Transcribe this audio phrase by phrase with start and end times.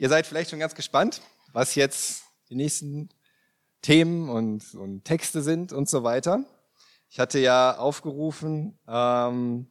[0.00, 3.08] Ihr seid vielleicht schon ganz gespannt, was jetzt die nächsten
[3.82, 6.44] Themen und, und Texte sind und so weiter.
[7.10, 9.66] Ich hatte ja aufgerufen, ähm,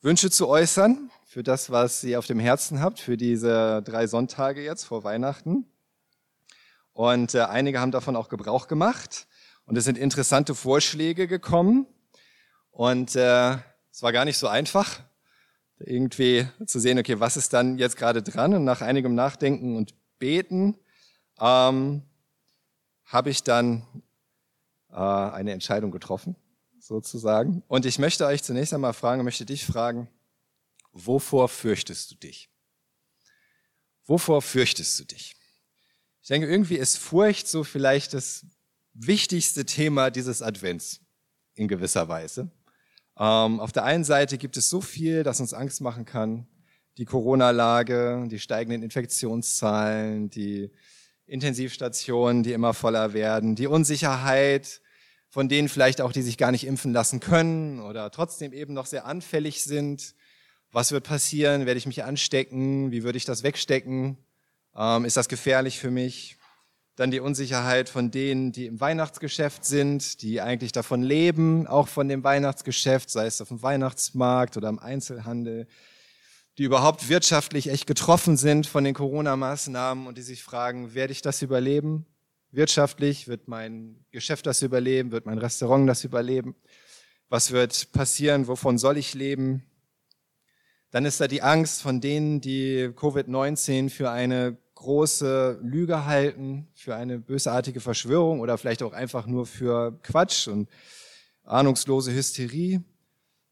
[0.00, 4.64] Wünsche zu äußern für das, was ihr auf dem Herzen habt, für diese drei Sonntage
[4.64, 5.64] jetzt vor Weihnachten.
[6.92, 9.28] Und äh, einige haben davon auch Gebrauch gemacht.
[9.64, 11.86] Und es sind interessante Vorschläge gekommen.
[12.72, 13.52] Und äh,
[13.92, 15.04] es war gar nicht so einfach,
[15.86, 18.54] irgendwie zu sehen, okay, was ist dann jetzt gerade dran?
[18.54, 20.76] Und nach einigem Nachdenken und Beten
[21.40, 22.02] ähm,
[23.04, 23.86] habe ich dann
[24.90, 26.36] äh, eine Entscheidung getroffen,
[26.78, 27.62] sozusagen.
[27.68, 30.08] Und ich möchte euch zunächst einmal fragen, möchte dich fragen,
[30.92, 32.50] wovor fürchtest du dich?
[34.04, 35.36] Wovor fürchtest du dich?
[36.22, 38.46] Ich denke, irgendwie ist Furcht so vielleicht das
[38.94, 41.00] wichtigste Thema dieses Advents
[41.54, 42.50] in gewisser Weise.
[43.22, 46.48] Ähm, auf der einen Seite gibt es so viel, das uns Angst machen kann.
[46.98, 50.72] Die Corona-Lage, die steigenden Infektionszahlen, die
[51.26, 54.80] Intensivstationen, die immer voller werden, die Unsicherheit
[55.28, 58.86] von denen vielleicht auch, die sich gar nicht impfen lassen können oder trotzdem eben noch
[58.86, 60.16] sehr anfällig sind.
[60.72, 61.64] Was wird passieren?
[61.64, 62.90] Werde ich mich anstecken?
[62.90, 64.18] Wie würde ich das wegstecken?
[64.76, 66.38] Ähm, ist das gefährlich für mich?
[66.96, 72.08] Dann die Unsicherheit von denen, die im Weihnachtsgeschäft sind, die eigentlich davon leben, auch von
[72.08, 75.66] dem Weihnachtsgeschäft, sei es auf dem Weihnachtsmarkt oder im Einzelhandel,
[76.58, 81.22] die überhaupt wirtschaftlich echt getroffen sind von den Corona-Maßnahmen und die sich fragen, werde ich
[81.22, 82.04] das überleben?
[82.50, 86.54] Wirtschaftlich wird mein Geschäft das überleben, wird mein Restaurant das überleben?
[87.30, 88.46] Was wird passieren?
[88.46, 89.64] Wovon soll ich leben?
[90.90, 96.96] Dann ist da die Angst von denen, die Covid-19 für eine große Lüge halten, für
[96.96, 100.68] eine bösartige Verschwörung oder vielleicht auch einfach nur für Quatsch und
[101.44, 102.82] ahnungslose Hysterie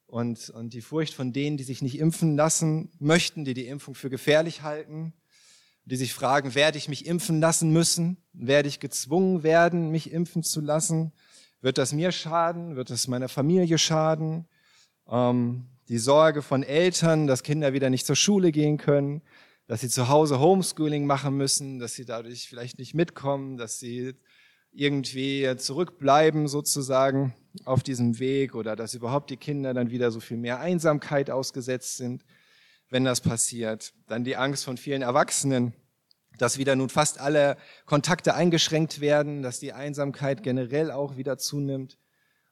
[0.06, 3.94] und, und die Furcht von denen, die sich nicht impfen lassen möchten, die die Impfung
[3.94, 5.12] für gefährlich halten,
[5.84, 8.16] die sich fragen, werde ich mich impfen lassen müssen?
[8.32, 11.12] Werde ich gezwungen werden, mich impfen zu lassen?
[11.60, 12.74] Wird das mir schaden?
[12.74, 14.46] Wird das meiner Familie schaden?
[15.08, 19.22] Ähm, die Sorge von Eltern, dass Kinder wieder nicht zur Schule gehen können,
[19.70, 24.16] dass sie zu Hause Homeschooling machen müssen, dass sie dadurch vielleicht nicht mitkommen, dass sie
[24.72, 30.38] irgendwie zurückbleiben sozusagen auf diesem Weg oder dass überhaupt die Kinder dann wieder so viel
[30.38, 32.24] mehr Einsamkeit ausgesetzt sind,
[32.88, 33.94] wenn das passiert.
[34.08, 35.72] Dann die Angst von vielen Erwachsenen,
[36.36, 41.96] dass wieder nun fast alle Kontakte eingeschränkt werden, dass die Einsamkeit generell auch wieder zunimmt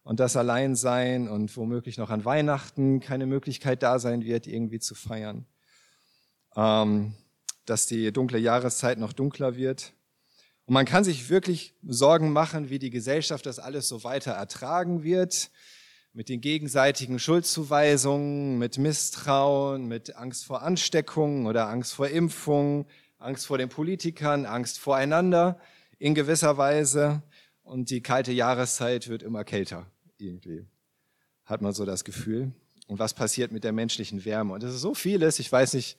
[0.04, 4.94] und das Alleinsein und womöglich noch an Weihnachten keine Möglichkeit da sein wird, irgendwie zu
[4.94, 5.48] feiern
[6.58, 7.14] ähm,
[7.66, 9.92] dass die dunkle Jahreszeit noch dunkler wird.
[10.66, 15.02] Und man kann sich wirklich Sorgen machen, wie die Gesellschaft das alles so weiter ertragen
[15.04, 15.50] wird,
[16.12, 22.86] mit den gegenseitigen Schuldzuweisungen, mit Misstrauen, mit Angst vor Ansteckung oder Angst vor Impfung,
[23.18, 25.60] Angst vor den Politikern, Angst voreinander
[25.98, 27.22] in gewisser Weise.
[27.62, 29.86] Und die kalte Jahreszeit wird immer kälter,
[30.16, 30.66] irgendwie,
[31.44, 32.52] hat man so das Gefühl.
[32.88, 34.54] Und was passiert mit der menschlichen Wärme?
[34.54, 35.96] Und es ist so vieles, ich weiß nicht,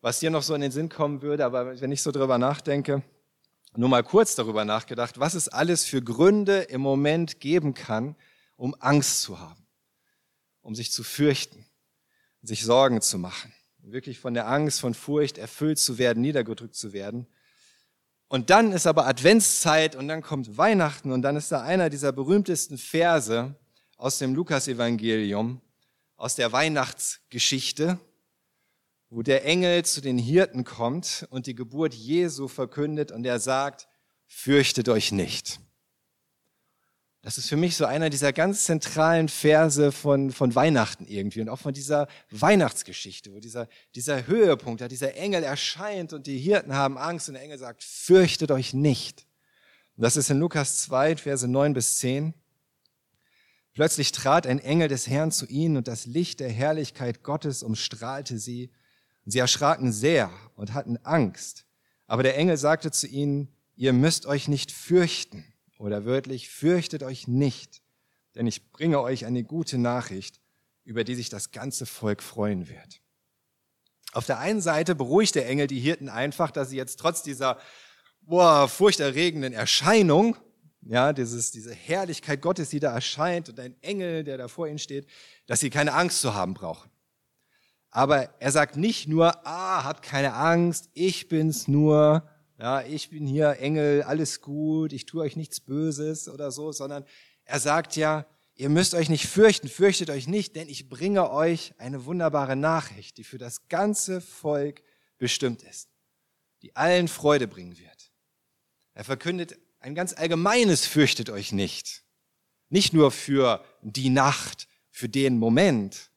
[0.00, 3.02] was dir noch so in den Sinn kommen würde, aber wenn ich so drüber nachdenke,
[3.76, 8.16] nur mal kurz darüber nachgedacht, was es alles für Gründe im Moment geben kann,
[8.56, 9.66] um Angst zu haben,
[10.62, 11.66] um sich zu fürchten,
[12.42, 16.92] sich Sorgen zu machen, wirklich von der Angst, von Furcht erfüllt zu werden, niedergedrückt zu
[16.92, 17.26] werden.
[18.28, 22.12] Und dann ist aber Adventszeit und dann kommt Weihnachten und dann ist da einer dieser
[22.12, 23.54] berühmtesten Verse
[23.96, 25.60] aus dem Lukasevangelium,
[26.16, 27.98] aus der Weihnachtsgeschichte,
[29.10, 33.88] wo der Engel zu den Hirten kommt und die Geburt Jesu verkündet und er sagt,
[34.26, 35.60] fürchtet euch nicht.
[37.22, 41.48] Das ist für mich so einer dieser ganz zentralen Verse von, von Weihnachten irgendwie und
[41.48, 46.74] auch von dieser Weihnachtsgeschichte, wo dieser, dieser Höhepunkt, da dieser Engel erscheint und die Hirten
[46.74, 49.26] haben Angst und der Engel sagt, fürchtet euch nicht.
[49.96, 52.34] Und das ist in Lukas 2, Verse 9 bis 10.
[53.74, 58.38] Plötzlich trat ein Engel des Herrn zu ihnen und das Licht der Herrlichkeit Gottes umstrahlte
[58.38, 58.70] sie
[59.28, 61.66] und sie erschraken sehr und hatten Angst.
[62.06, 65.44] Aber der Engel sagte zu ihnen, ihr müsst euch nicht fürchten
[65.78, 67.82] oder wörtlich, fürchtet euch nicht,
[68.36, 70.40] denn ich bringe euch eine gute Nachricht,
[70.82, 73.02] über die sich das ganze Volk freuen wird.
[74.14, 77.58] Auf der einen Seite beruhigt der Engel die Hirten einfach, dass sie jetzt trotz dieser
[78.22, 80.38] boah, furchterregenden Erscheinung,
[80.80, 84.78] ja, dieses, diese Herrlichkeit Gottes, die da erscheint und ein Engel, der da vor ihnen
[84.78, 85.06] steht,
[85.46, 86.90] dass sie keine Angst zu haben brauchen.
[87.98, 92.22] Aber er sagt nicht nur, ah, habt keine Angst, ich bin's nur,
[92.56, 97.04] ja, ich bin hier Engel, alles gut, ich tue euch nichts Böses oder so, sondern
[97.42, 98.24] er sagt ja,
[98.54, 103.18] ihr müsst euch nicht fürchten, fürchtet euch nicht, denn ich bringe euch eine wunderbare Nachricht,
[103.18, 104.84] die für das ganze Volk
[105.18, 105.88] bestimmt ist.
[106.62, 108.12] die allen Freude bringen wird.
[108.94, 112.04] Er verkündet ein ganz allgemeines fürchtet euch nicht.
[112.68, 116.12] Nicht nur für die Nacht, für den Moment,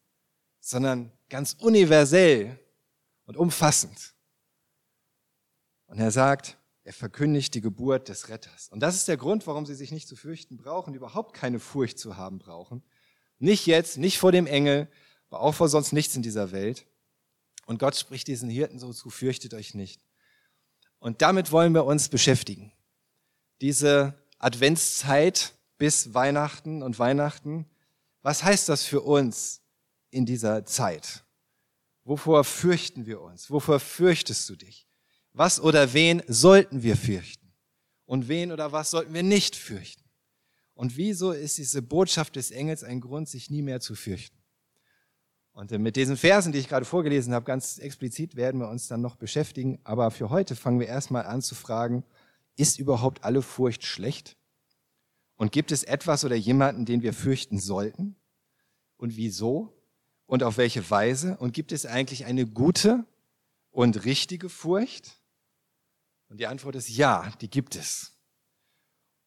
[0.59, 2.59] sondern ganz universell
[3.25, 4.13] und umfassend.
[5.87, 8.67] Und er sagt, er verkündigt die Geburt des Retters.
[8.69, 11.97] Und das ist der Grund, warum sie sich nicht zu fürchten brauchen, überhaupt keine Furcht
[11.97, 12.83] zu haben brauchen.
[13.39, 14.89] Nicht jetzt, nicht vor dem Engel,
[15.29, 16.85] aber auch vor sonst nichts in dieser Welt.
[17.65, 20.03] Und Gott spricht diesen Hirten so zu, fürchtet euch nicht.
[20.99, 22.73] Und damit wollen wir uns beschäftigen.
[23.61, 27.69] Diese Adventszeit bis Weihnachten und Weihnachten,
[28.21, 29.60] was heißt das für uns
[30.11, 31.23] in dieser Zeit?
[32.03, 33.49] Wovor fürchten wir uns?
[33.49, 34.87] Wovor fürchtest du dich?
[35.33, 37.53] Was oder wen sollten wir fürchten?
[38.05, 40.03] Und wen oder was sollten wir nicht fürchten?
[40.73, 44.37] Und wieso ist diese Botschaft des Engels ein Grund, sich nie mehr zu fürchten?
[45.53, 49.01] Und mit diesen Versen, die ich gerade vorgelesen habe, ganz explizit werden wir uns dann
[49.01, 49.79] noch beschäftigen.
[49.83, 52.03] Aber für heute fangen wir erstmal an zu fragen,
[52.55, 54.37] ist überhaupt alle Furcht schlecht?
[55.35, 58.15] Und gibt es etwas oder jemanden, den wir fürchten sollten?
[58.97, 59.73] Und wieso?
[60.31, 61.35] Und auf welche Weise?
[61.39, 63.03] Und gibt es eigentlich eine gute
[63.69, 65.19] und richtige Furcht?
[66.29, 68.13] Und die Antwort ist ja, die gibt es.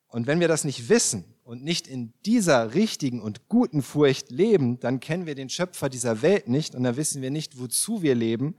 [0.07, 4.81] Und wenn wir das nicht wissen und nicht in dieser richtigen und guten Furcht leben,
[4.81, 8.15] dann kennen wir den Schöpfer dieser Welt nicht und dann wissen wir nicht, wozu wir
[8.15, 8.57] leben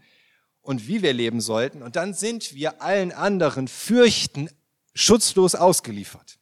[0.61, 1.81] und wie wir leben sollten.
[1.81, 4.51] Und dann sind wir allen anderen Fürchten
[4.93, 6.37] schutzlos ausgeliefert.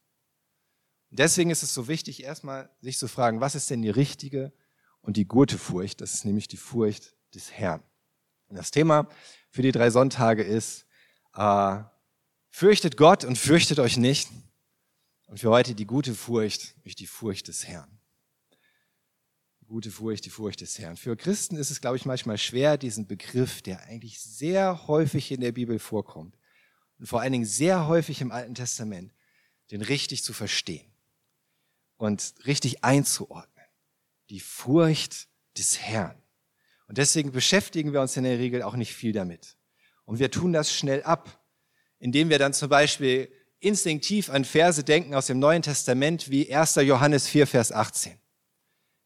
[1.11, 4.51] Deswegen ist es so wichtig, erstmal sich zu fragen, was ist denn die richtige
[5.03, 6.01] und die gute Furcht?
[6.01, 7.83] Das ist nämlich die Furcht des Herrn.
[8.47, 9.07] Und das Thema
[9.51, 10.87] für die drei Sonntage ist,
[11.35, 11.83] äh,
[12.55, 14.29] Fürchtet Gott und fürchtet euch nicht.
[15.25, 17.99] Und für heute die gute Furcht, nämlich die Furcht des Herrn.
[19.65, 20.95] Gute Furcht, die Furcht des Herrn.
[20.95, 25.41] Für Christen ist es, glaube ich, manchmal schwer, diesen Begriff, der eigentlich sehr häufig in
[25.41, 26.37] der Bibel vorkommt
[26.99, 29.11] und vor allen Dingen sehr häufig im Alten Testament,
[29.71, 30.93] den richtig zu verstehen
[31.97, 33.52] und richtig einzuordnen.
[34.29, 35.27] Die Furcht
[35.57, 36.15] des Herrn.
[36.87, 39.57] Und deswegen beschäftigen wir uns in der Regel auch nicht viel damit.
[40.05, 41.43] Und wir tun das schnell ab
[42.03, 43.31] indem wir dann zum Beispiel
[43.61, 46.75] instinktiv an Verse denken aus dem Neuen Testament wie 1.
[46.75, 48.19] Johannes 4, Vers 18.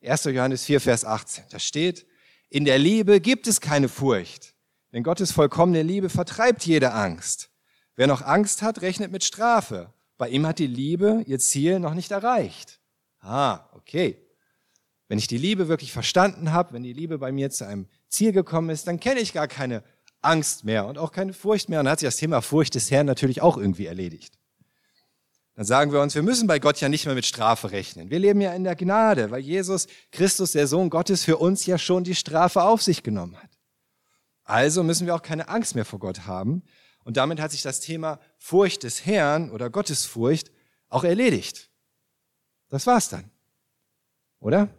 [0.03, 0.23] 1.
[0.23, 1.43] Johannes 4, Vers 18.
[1.51, 2.07] Da steht,
[2.49, 4.55] in der Liebe gibt es keine Furcht,
[4.93, 7.51] denn Gottes vollkommene Liebe vertreibt jede Angst.
[7.95, 9.93] Wer noch Angst hat, rechnet mit Strafe.
[10.17, 12.79] Bei ihm hat die Liebe ihr Ziel noch nicht erreicht.
[13.19, 14.26] Ah, okay.
[15.07, 18.33] Wenn ich die Liebe wirklich verstanden habe, wenn die Liebe bei mir zu einem Ziel
[18.33, 19.83] gekommen ist, dann kenne ich gar keine
[20.21, 21.79] Angst mehr und auch keine Furcht mehr.
[21.79, 24.37] Und dann hat sich das Thema Furcht des Herrn natürlich auch irgendwie erledigt.
[25.55, 28.11] Dann sagen wir uns, wir müssen bei Gott ja nicht mehr mit Strafe rechnen.
[28.11, 31.79] Wir leben ja in der Gnade, weil Jesus Christus, der Sohn Gottes, für uns ja
[31.79, 33.49] schon die Strafe auf sich genommen hat.
[34.43, 36.63] Also müssen wir auch keine Angst mehr vor Gott haben.
[37.03, 40.51] Und damit hat sich das Thema Furcht des Herrn oder Gottesfurcht
[40.89, 41.71] auch erledigt.
[42.69, 43.31] Das war's dann.
[44.39, 44.69] Oder?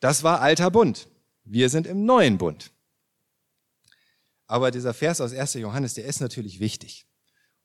[0.00, 1.08] Das war alter Bund.
[1.44, 2.72] Wir sind im neuen Bund.
[4.46, 5.54] Aber dieser Vers aus 1.
[5.54, 7.06] Johannes, der ist natürlich wichtig.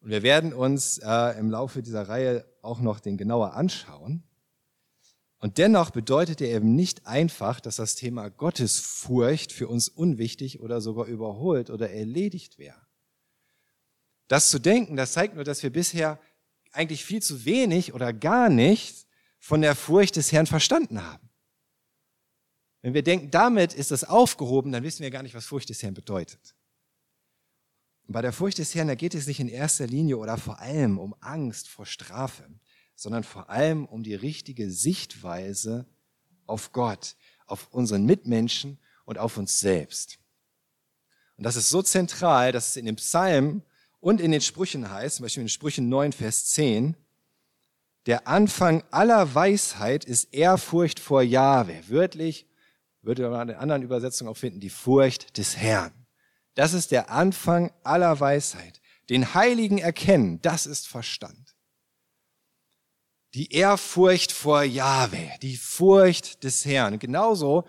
[0.01, 4.23] Und wir werden uns äh, im Laufe dieser Reihe auch noch den genauer anschauen.
[5.39, 10.81] Und dennoch bedeutet er eben nicht einfach, dass das Thema Gottesfurcht für uns unwichtig oder
[10.81, 12.81] sogar überholt oder erledigt wäre.
[14.27, 16.19] Das zu denken, das zeigt nur, dass wir bisher
[16.71, 19.07] eigentlich viel zu wenig oder gar nichts
[19.39, 21.24] von der Furcht des Herrn verstanden haben.
[22.85, 25.81] Wenn wir denken, damit ist das aufgehoben, dann wissen wir gar nicht, was Furcht des
[25.81, 26.53] Herrn bedeutet.
[28.05, 30.59] Und bei der Furcht des Herrn, da geht es nicht in erster Linie oder vor
[30.59, 32.47] allem um Angst vor Strafe,
[32.93, 35.87] sondern vor allem um die richtige Sichtweise
[36.45, 37.15] auf Gott,
[37.47, 40.19] auf unseren Mitmenschen und auf uns selbst.
[41.37, 43.63] Und das ist so zentral, dass es in dem Psalm
[43.99, 46.95] und in den Sprüchen heißt, zum Beispiel in Sprüchen 9, Vers 10,
[48.05, 51.81] der Anfang aller Weisheit ist Ehrfurcht vor Jahwe.
[51.87, 52.45] Wörtlich,
[53.05, 55.93] würde man in anderen Übersetzungen auch finden, die Furcht des Herrn.
[56.55, 58.81] Das ist der Anfang aller Weisheit.
[59.09, 61.55] Den Heiligen erkennen, das ist Verstand.
[63.35, 66.97] Die Ehrfurcht vor Jahwe, die Furcht des Herrn.
[66.99, 67.65] Genauso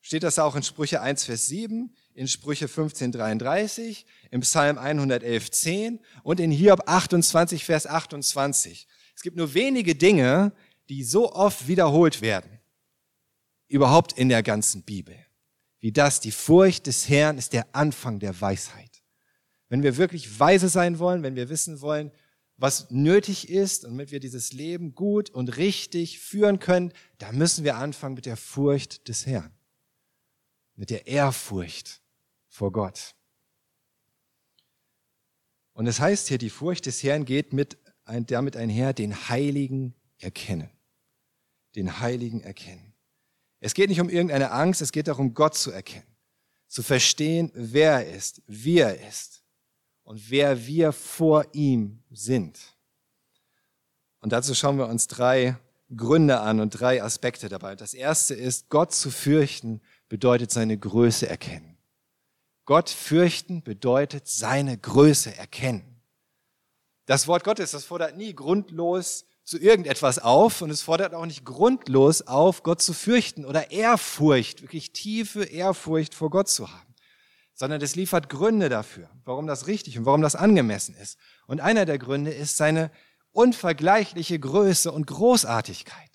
[0.00, 5.50] steht das auch in Sprüche 1, Vers 7, in Sprüche 15, 33, im Psalm 111,
[5.50, 8.88] 10 und in Hiob 28, Vers 28.
[9.14, 10.52] Es gibt nur wenige Dinge,
[10.88, 12.61] die so oft wiederholt werden.
[13.72, 15.16] Überhaupt in der ganzen Bibel
[15.82, 19.02] wie das, die Furcht des Herrn ist der Anfang der Weisheit.
[19.68, 22.12] Wenn wir wirklich weise sein wollen, wenn wir wissen wollen,
[22.56, 27.64] was nötig ist und damit wir dieses Leben gut und richtig führen können, da müssen
[27.64, 29.50] wir anfangen mit der Furcht des Herrn,
[30.76, 32.00] mit der Ehrfurcht
[32.46, 33.16] vor Gott.
[35.72, 40.70] Und es heißt hier, die Furcht des Herrn geht mit, damit einher, den Heiligen erkennen.
[41.74, 42.91] Den Heiligen erkennen.
[43.64, 46.06] Es geht nicht um irgendeine Angst, es geht darum, Gott zu erkennen.
[46.66, 49.44] Zu verstehen, wer er ist, wie er ist
[50.02, 52.58] und wer wir vor ihm sind.
[54.18, 55.56] Und dazu schauen wir uns drei
[55.96, 57.76] Gründe an und drei Aspekte dabei.
[57.76, 61.78] Das erste ist, Gott zu fürchten bedeutet seine Größe erkennen.
[62.64, 66.00] Gott fürchten bedeutet seine Größe erkennen.
[67.06, 71.44] Das Wort Gottes, das fordert nie grundlos zu irgendetwas auf und es fordert auch nicht
[71.44, 76.94] grundlos auf, Gott zu fürchten oder Ehrfurcht, wirklich tiefe Ehrfurcht vor Gott zu haben,
[77.52, 81.18] sondern es liefert Gründe dafür, warum das richtig und warum das angemessen ist.
[81.46, 82.90] Und einer der Gründe ist seine
[83.32, 86.10] unvergleichliche Größe und Großartigkeit.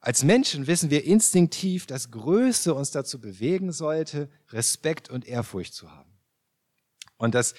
[0.00, 5.90] Als Menschen wissen wir instinktiv, dass Größe uns dazu bewegen sollte, Respekt und Ehrfurcht zu
[5.90, 6.12] haben.
[7.16, 7.54] Und das,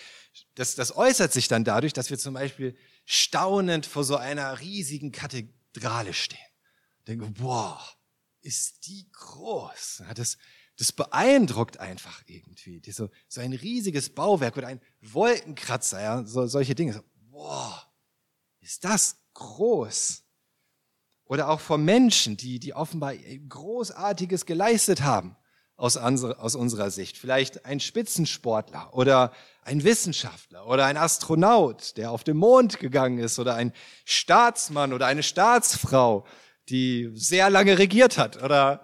[0.54, 2.78] das, das äußert sich dann dadurch, dass wir zum Beispiel
[3.12, 6.38] staunend vor so einer riesigen Kathedrale stehen.
[7.08, 7.84] Denken, boah,
[8.42, 10.04] ist die groß.
[10.14, 10.38] Das,
[10.78, 12.80] das beeindruckt einfach irgendwie.
[12.92, 17.92] So, so ein riesiges Bauwerk oder ein Wolkenkratzer, ja, so, solche Dinge boah,
[18.60, 20.24] ist das groß.
[21.26, 25.36] Oder auch von Menschen, die, die offenbar Großartiges geleistet haben
[25.80, 27.18] aus, aus unserer Sicht.
[27.18, 29.32] Vielleicht ein Spitzensportler oder
[29.64, 33.74] ein Wissenschaftler oder ein Astronaut, der auf den Mond gegangen ist oder ein
[34.06, 36.26] Staatsmann oder eine Staatsfrau,
[36.70, 38.82] die sehr lange regiert hat oder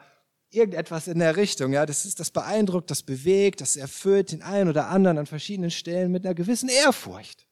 [0.49, 1.73] irgendetwas in der Richtung.
[1.73, 5.71] Ja, das ist, das beeindruckt, das bewegt, das erfüllt den einen oder anderen an verschiedenen
[5.71, 7.45] Stellen mit einer gewissen Ehrfurcht.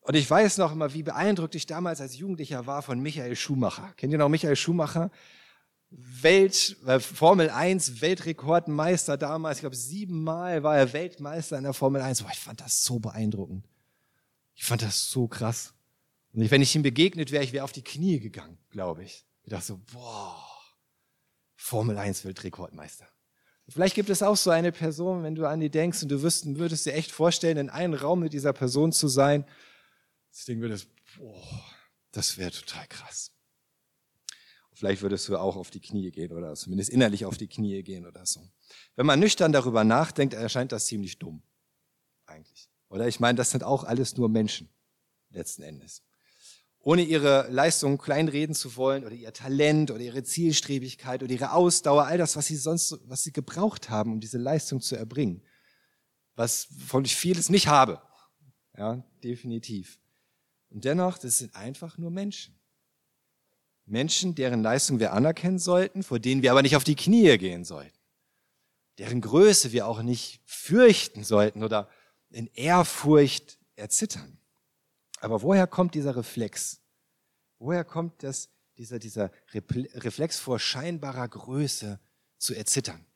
[0.00, 3.92] Und ich weiß noch immer, wie beeindruckt ich damals als Jugendlicher war von Michael Schumacher.
[3.96, 5.10] Kennt ihr noch Michael Schumacher?
[5.90, 9.58] Welt, äh, Formel 1 Weltrekordmeister damals.
[9.58, 12.22] Ich glaube, siebenmal war er Weltmeister in der Formel 1.
[12.22, 13.64] Boah, ich fand das so beeindruckend.
[14.54, 15.74] Ich fand das so krass.
[16.32, 19.24] Und wenn ich ihm begegnet wäre, ich wäre auf die Knie gegangen, glaube ich.
[19.44, 20.44] Ich dachte so, boah,
[21.54, 23.06] Formel 1 Weltrekordmeister.
[23.68, 26.58] Vielleicht gibt es auch so eine Person, wenn du an die denkst und du wüssten,
[26.58, 29.44] würdest dir echt vorstellen, in einem Raum mit dieser Person zu sein
[30.36, 31.64] das Ding würdest, boah,
[32.12, 33.32] das wäre total krass.
[34.76, 38.04] Vielleicht würdest du auch auf die Knie gehen oder zumindest innerlich auf die Knie gehen
[38.04, 38.46] oder so.
[38.94, 41.42] Wenn man nüchtern darüber nachdenkt, erscheint das ziemlich dumm.
[42.26, 42.68] Eigentlich.
[42.90, 44.68] Oder ich meine, das sind auch alles nur Menschen.
[45.30, 46.02] Letzten Endes.
[46.80, 52.04] Ohne ihre Leistung kleinreden zu wollen oder ihr Talent oder ihre Zielstrebigkeit oder ihre Ausdauer,
[52.04, 55.42] all das, was sie sonst, was sie gebraucht haben, um diese Leistung zu erbringen.
[56.34, 58.02] Was von ich vieles nicht habe.
[58.76, 59.98] Ja, definitiv.
[60.68, 62.55] Und dennoch, das sind einfach nur Menschen.
[63.86, 67.64] Menschen, deren Leistung wir anerkennen sollten, vor denen wir aber nicht auf die Knie gehen
[67.64, 67.96] sollten.
[68.98, 71.88] Deren Größe wir auch nicht fürchten sollten oder
[72.30, 74.38] in Ehrfurcht erzittern.
[75.20, 76.80] Aber woher kommt dieser Reflex?
[77.58, 82.00] Woher kommt das, dieser, dieser Reflex vor scheinbarer Größe
[82.38, 83.06] zu erzittern?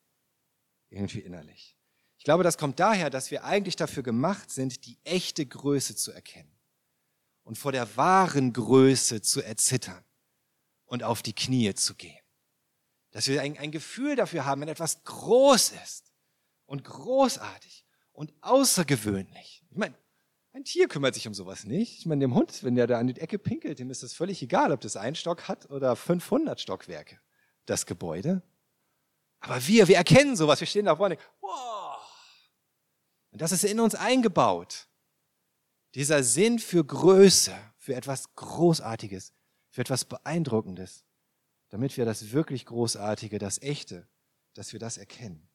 [0.88, 1.76] Irgendwie innerlich.
[2.16, 6.12] Ich glaube, das kommt daher, dass wir eigentlich dafür gemacht sind, die echte Größe zu
[6.12, 6.52] erkennen
[7.42, 10.04] und vor der wahren Größe zu erzittern
[10.90, 12.18] und auf die Knie zu gehen.
[13.12, 16.12] Dass wir ein, ein Gefühl dafür haben, wenn etwas groß ist
[16.66, 19.64] und großartig und außergewöhnlich.
[19.70, 19.94] Ich meine,
[20.52, 22.00] ein Tier kümmert sich um sowas nicht.
[22.00, 24.42] Ich meine, dem Hund, wenn der da an die Ecke pinkelt, dem ist es völlig
[24.42, 27.20] egal, ob das ein Stock hat oder 500 Stockwerke,
[27.66, 28.42] das Gebäude.
[29.38, 30.58] Aber wir, wir erkennen sowas.
[30.58, 31.18] Wir stehen da vorne.
[31.40, 32.00] Wow.
[33.30, 34.88] Und das ist in uns eingebaut.
[35.94, 39.32] Dieser Sinn für Größe, für etwas Großartiges,
[39.70, 41.04] für etwas Beeindruckendes,
[41.68, 44.08] damit wir das wirklich Großartige, das Echte,
[44.54, 45.48] dass wir das erkennen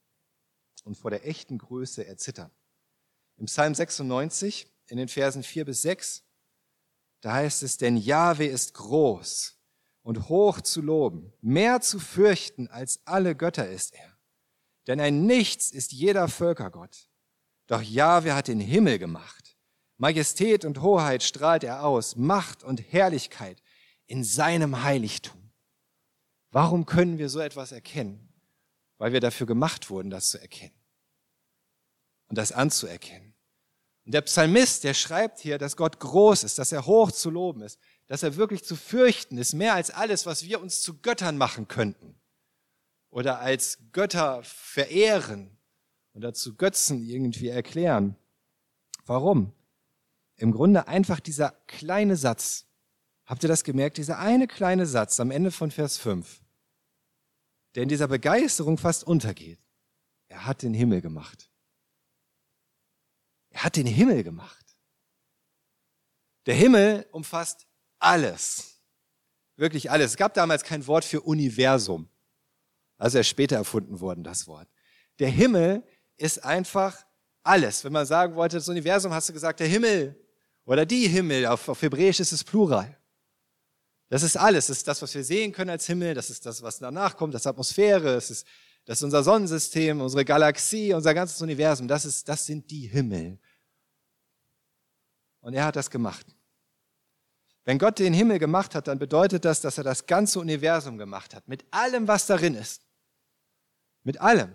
[0.83, 2.51] und vor der echten Größe erzittern.
[3.37, 6.23] Im Psalm 96, in den Versen 4 bis 6,
[7.21, 9.57] da heißt es, denn Jahwe ist groß
[10.03, 14.17] und hoch zu loben, mehr zu fürchten als alle Götter ist er.
[14.87, 17.09] Denn ein Nichts ist jeder Völkergott.
[17.67, 19.45] Doch Jahwe hat den Himmel gemacht
[19.97, 23.61] Majestät und Hoheit strahlt er aus, Macht und Herrlichkeit
[24.07, 25.51] in seinem Heiligtum.
[26.51, 28.33] Warum können wir so etwas erkennen?
[28.97, 30.79] Weil wir dafür gemacht wurden, das zu erkennen
[32.27, 33.35] und das anzuerkennen.
[34.05, 37.61] Und der Psalmist, der schreibt hier, dass Gott groß ist, dass er hoch zu loben
[37.61, 41.37] ist, dass er wirklich zu fürchten ist, mehr als alles, was wir uns zu Göttern
[41.37, 42.19] machen könnten
[43.09, 45.57] oder als Götter verehren
[46.13, 48.15] oder zu Götzen irgendwie erklären.
[49.05, 49.53] Warum?
[50.37, 52.67] im Grunde einfach dieser kleine Satz.
[53.25, 53.97] Habt ihr das gemerkt?
[53.97, 56.41] Dieser eine kleine Satz am Ende von Vers 5,
[57.73, 59.59] der in dieser Begeisterung fast untergeht.
[60.27, 61.49] Er hat den Himmel gemacht.
[63.49, 64.65] Er hat den Himmel gemacht.
[66.45, 67.65] Der Himmel umfasst
[67.99, 68.81] alles.
[69.55, 70.11] Wirklich alles.
[70.11, 72.09] Es gab damals kein Wort für Universum.
[72.97, 74.67] Also erst später erfunden worden, das Wort.
[75.19, 75.83] Der Himmel
[76.17, 77.05] ist einfach
[77.43, 77.83] alles.
[77.83, 80.15] Wenn man sagen wollte, das Universum, hast du gesagt, der Himmel
[80.65, 82.97] oder die Himmel, auf, auf Hebräisch ist es Plural.
[84.09, 84.67] Das ist alles.
[84.67, 86.13] Das ist das, was wir sehen können als Himmel.
[86.13, 88.13] Das ist das, was danach kommt, das Atmosphäre.
[88.13, 88.45] Das ist,
[88.85, 91.87] das ist unser Sonnensystem, unsere Galaxie, unser ganzes Universum.
[91.87, 93.39] Das, ist, das sind die Himmel.
[95.41, 96.25] Und er hat das gemacht.
[97.63, 101.33] Wenn Gott den Himmel gemacht hat, dann bedeutet das, dass er das ganze Universum gemacht
[101.33, 101.47] hat.
[101.47, 102.85] Mit allem, was darin ist.
[104.03, 104.53] Mit allem.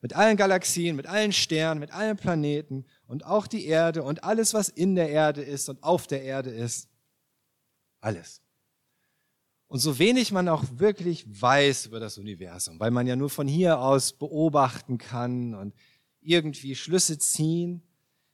[0.00, 4.54] Mit allen Galaxien, mit allen Sternen, mit allen Planeten und auch die Erde und alles,
[4.54, 6.88] was in der Erde ist und auf der Erde ist.
[8.00, 8.40] Alles.
[9.68, 13.46] Und so wenig man auch wirklich weiß über das Universum, weil man ja nur von
[13.46, 15.74] hier aus beobachten kann und
[16.20, 17.82] irgendwie Schlüsse ziehen,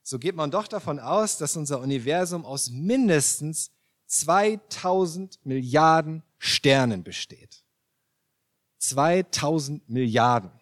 [0.02, 3.72] so geht man doch davon aus, dass unser Universum aus mindestens
[4.06, 7.64] 2000 Milliarden Sternen besteht.
[8.78, 10.52] 2000 Milliarden.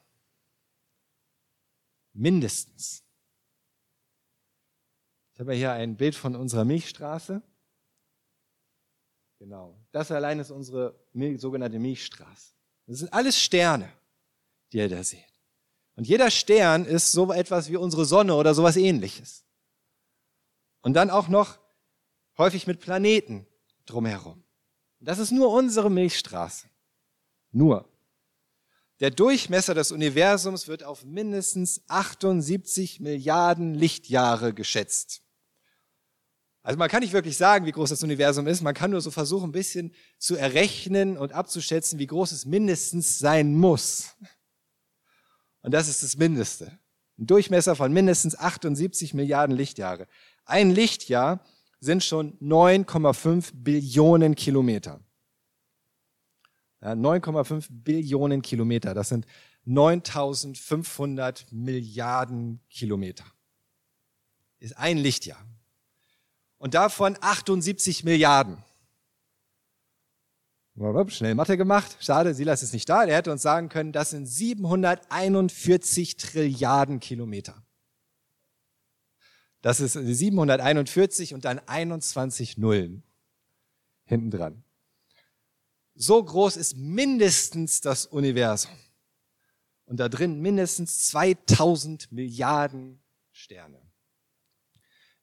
[2.12, 3.02] Mindestens.
[5.34, 7.42] Ich habe hier ein Bild von unserer Milchstraße.
[9.38, 9.81] Genau.
[9.92, 10.98] Das allein ist unsere
[11.36, 12.52] sogenannte Milchstraße.
[12.86, 13.92] Das sind alles Sterne,
[14.72, 15.24] die ihr da seht.
[15.94, 19.44] Und jeder Stern ist so etwas wie unsere Sonne oder sowas ähnliches.
[20.80, 21.58] Und dann auch noch
[22.38, 23.46] häufig mit Planeten
[23.86, 24.42] drumherum.
[25.00, 26.68] Das ist nur unsere Milchstraße.
[27.50, 27.88] Nur.
[29.00, 35.22] Der Durchmesser des Universums wird auf mindestens 78 Milliarden Lichtjahre geschätzt.
[36.62, 38.62] Also man kann nicht wirklich sagen, wie groß das Universum ist.
[38.62, 43.18] Man kann nur so versuchen, ein bisschen zu errechnen und abzuschätzen, wie groß es mindestens
[43.18, 44.14] sein muss.
[45.62, 46.78] Und das ist das Mindeste.
[47.18, 50.06] Ein Durchmesser von mindestens 78 Milliarden Lichtjahre.
[50.44, 51.44] Ein Lichtjahr
[51.80, 55.00] sind schon 9,5 Billionen Kilometer.
[56.80, 58.94] Ja, 9,5 Billionen Kilometer.
[58.94, 59.26] Das sind
[59.64, 63.24] 9500 Milliarden Kilometer.
[64.58, 65.44] Ist ein Lichtjahr
[66.62, 68.56] und davon 78 Milliarden.
[71.08, 71.96] Schnell Mathe gemacht.
[71.98, 73.04] Schade, Silas ist nicht da.
[73.04, 77.66] Der hätte uns sagen können, das sind 741 Trilliarden Kilometer.
[79.60, 83.02] Das ist 741 und dann 21 Nullen
[84.04, 84.62] hinten dran.
[85.96, 88.70] So groß ist mindestens das Universum.
[89.84, 93.81] Und da drin mindestens 2000 Milliarden Sterne.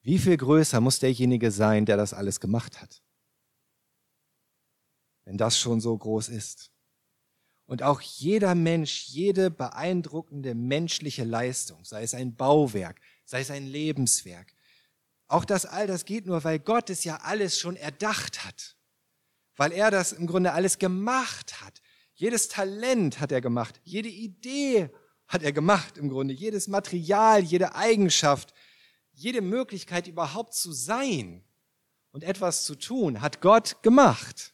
[0.09, 3.03] Wie viel größer muss derjenige sein, der das alles gemacht hat?
[5.23, 6.71] Wenn das schon so groß ist.
[7.67, 13.67] Und auch jeder Mensch, jede beeindruckende menschliche Leistung, sei es ein Bauwerk, sei es ein
[13.67, 14.55] Lebenswerk,
[15.27, 18.77] auch das all das geht nur, weil Gott es ja alles schon erdacht hat.
[19.57, 21.83] Weil er das im Grunde alles gemacht hat.
[22.15, 23.79] Jedes Talent hat er gemacht.
[23.83, 24.89] Jede Idee
[25.27, 26.33] hat er gemacht im Grunde.
[26.33, 28.55] Jedes Material, jede Eigenschaft,
[29.19, 31.43] jede Möglichkeit überhaupt zu sein
[32.11, 34.53] und etwas zu tun, hat Gott gemacht.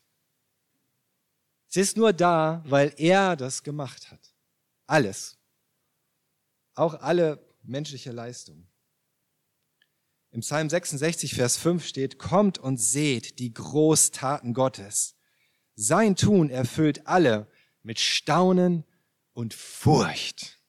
[1.70, 4.34] Es ist nur da, weil er das gemacht hat.
[4.88, 5.38] Alles.
[6.74, 8.68] Auch alle menschliche Leistung.
[10.32, 15.16] Im Psalm 66, Vers 5 steht, kommt und seht die Großtaten Gottes.
[15.76, 17.48] Sein Tun erfüllt alle
[17.84, 18.84] mit Staunen
[19.34, 20.60] und Furcht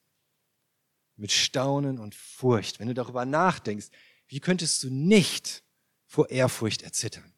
[1.17, 2.79] mit Staunen und Furcht.
[2.79, 3.89] Wenn du darüber nachdenkst,
[4.29, 5.65] wie könntest du nicht
[6.07, 7.33] vor Ehrfurcht erzittern?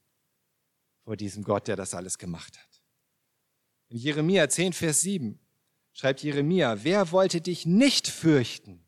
[1.05, 2.83] Vor diesem Gott, der das alles gemacht hat.
[3.89, 5.39] In Jeremia 10, Vers 7
[5.93, 8.87] schreibt Jeremia, wer wollte dich nicht fürchten,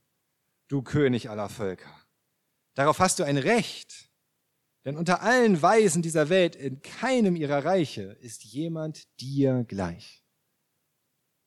[0.69, 1.95] du König aller Völker?
[2.75, 4.11] Darauf hast du ein Recht.
[4.85, 10.25] Denn unter allen Weisen dieser Welt, in keinem ihrer Reiche, ist jemand dir gleich.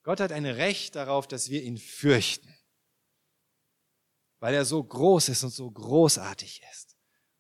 [0.04, 2.53] Gott hat ein Recht darauf, dass wir ihn fürchten
[4.44, 6.98] weil er so groß ist und so großartig ist,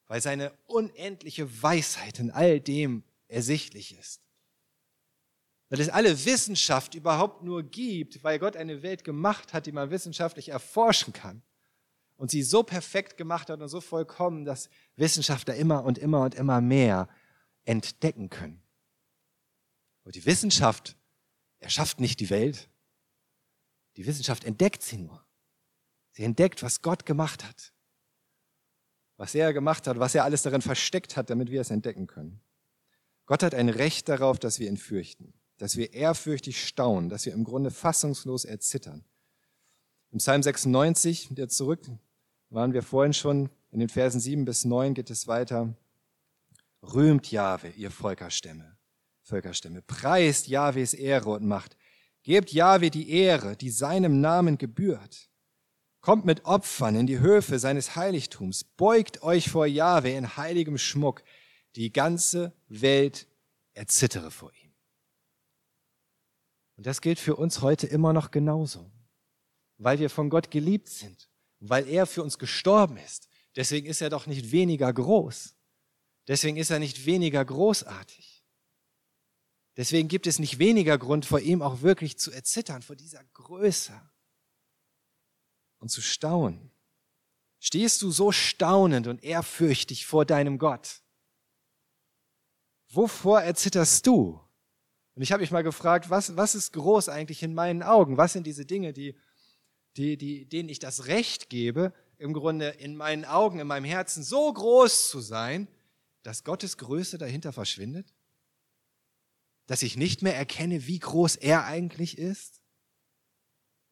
[0.07, 4.21] weil seine unendliche Weisheit in all dem ersichtlich ist.
[5.67, 9.89] Weil es alle Wissenschaft überhaupt nur gibt, weil Gott eine Welt gemacht hat, die man
[9.89, 11.41] wissenschaftlich erforschen kann.
[12.15, 16.35] Und sie so perfekt gemacht hat und so vollkommen, dass Wissenschaftler immer und immer und
[16.35, 17.09] immer mehr
[17.65, 18.63] entdecken können.
[20.05, 20.95] Und die Wissenschaft
[21.59, 22.69] erschafft nicht die Welt.
[23.97, 25.22] Die Wissenschaft entdeckt sie nur.
[26.13, 27.73] Sie entdeckt, was Gott gemacht hat.
[29.17, 32.41] Was er gemacht hat, was er alles darin versteckt hat, damit wir es entdecken können.
[33.25, 37.33] Gott hat ein Recht darauf, dass wir ihn fürchten, dass wir ehrfürchtig staunen, dass wir
[37.33, 39.03] im Grunde fassungslos erzittern.
[40.11, 41.81] Im Psalm 96, wieder zurück,
[42.49, 45.73] waren wir vorhin schon In den Versen 7 bis 9 geht es weiter.
[46.83, 48.77] Rühmt Jahwe, ihr Völkerstämme,
[49.23, 49.81] Völkerstämme.
[49.81, 51.75] Preist Jahwes Ehre und Macht.
[52.21, 55.31] Gebt Jahwe die Ehre, die seinem Namen gebührt.
[56.03, 58.65] Kommt mit Opfern in die Höfe seines Heiligtums.
[58.65, 61.23] Beugt euch vor Jahwe in heiligem Schmuck.
[61.77, 63.25] Die ganze Welt
[63.71, 64.73] erzittere vor ihm.
[66.75, 68.91] Und das gilt für uns heute immer noch genauso,
[69.77, 71.29] weil wir von Gott geliebt sind,
[71.61, 73.29] weil er für uns gestorben ist.
[73.55, 75.55] Deswegen ist er doch nicht weniger groß.
[76.27, 78.43] Deswegen ist er nicht weniger großartig.
[79.77, 84.01] Deswegen gibt es nicht weniger Grund, vor ihm auch wirklich zu erzittern, vor dieser Größe
[85.83, 86.71] und zu staunen.
[87.59, 91.01] Stehst du so staunend und ehrfürchtig vor deinem Gott?
[92.89, 94.39] Wovor erzitterst du?
[95.13, 98.15] Und ich habe mich mal gefragt, was, was ist groß eigentlich in meinen Augen?
[98.15, 99.17] Was sind diese Dinge, die,
[99.97, 104.23] die, die, denen ich das Recht gebe, im Grunde in meinen Augen, in meinem Herzen
[104.23, 105.67] so groß zu sein,
[106.23, 108.13] dass Gottes Größe dahinter verschwindet?
[109.67, 112.61] Dass ich nicht mehr erkenne, wie groß er eigentlich ist?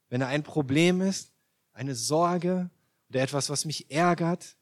[0.08, 1.32] Wenn er ein Problem ist,
[1.74, 2.70] eine Sorge
[3.10, 4.56] oder etwas, was mich ärgert,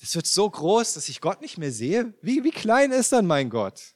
[0.00, 2.12] das wird so groß, dass ich Gott nicht mehr sehe.
[2.20, 3.94] Wie, wie klein ist dann mein Gott?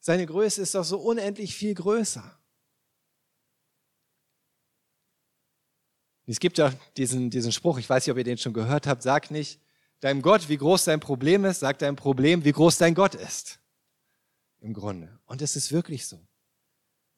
[0.00, 2.38] Seine Größe ist doch so unendlich viel größer.
[6.26, 9.02] Es gibt ja diesen, diesen Spruch, ich weiß nicht, ob ihr den schon gehört habt,
[9.02, 9.60] sag nicht
[10.02, 13.60] deinem Gott, wie groß dein Problem ist, sag deinem Problem, wie groß dein Gott ist.
[14.60, 15.18] Im Grunde.
[15.26, 16.20] Und es ist wirklich so.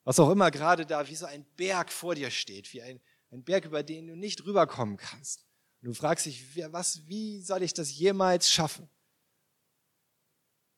[0.04, 3.00] Was auch immer gerade da wie so ein Berg vor dir steht, wie ein,
[3.34, 5.44] ein Berg, über den du nicht rüberkommen kannst.
[5.80, 8.88] Und du fragst dich, was, wie soll ich das jemals schaffen?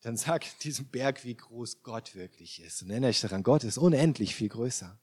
[0.06, 2.80] dann sag diesem Berg, wie groß Gott wirklich ist.
[2.80, 5.00] Und erinnere dich daran, Gott ist unendlich viel größer.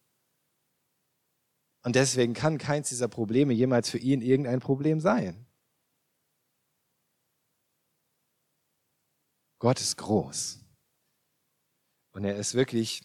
[1.82, 5.46] Und deswegen kann keins dieser Probleme jemals für ihn irgendein Problem sein.
[9.60, 10.60] Gott ist groß.
[12.13, 13.02] Und er ist wirklich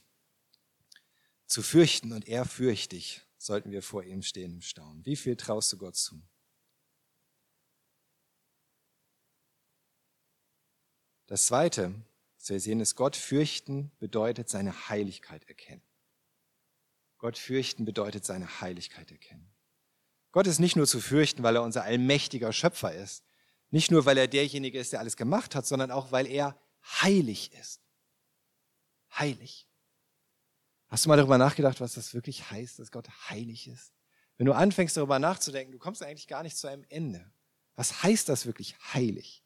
[1.47, 5.05] zu fürchten und ehrfürchtig sollten wir vor ihm stehen im Staunen.
[5.05, 6.23] Wie viel traust du Gott zu?
[11.27, 11.95] Das Zweite,
[12.37, 15.83] was wir sehen, ist, Gott fürchten bedeutet seine Heiligkeit erkennen.
[17.17, 19.53] Gott fürchten bedeutet seine Heiligkeit erkennen.
[20.31, 23.25] Gott ist nicht nur zu fürchten, weil er unser allmächtiger Schöpfer ist,
[23.71, 26.59] nicht nur, weil er derjenige ist, der alles gemacht hat, sondern auch, weil er
[27.03, 27.83] heilig ist.
[29.19, 29.68] Heilig.
[30.89, 33.93] Hast du mal darüber nachgedacht, was das wirklich heißt, dass Gott heilig ist?
[34.39, 37.31] Wenn du anfängst darüber nachzudenken, du kommst eigentlich gar nicht zu einem Ende.
[37.75, 39.45] Was heißt das wirklich heilig?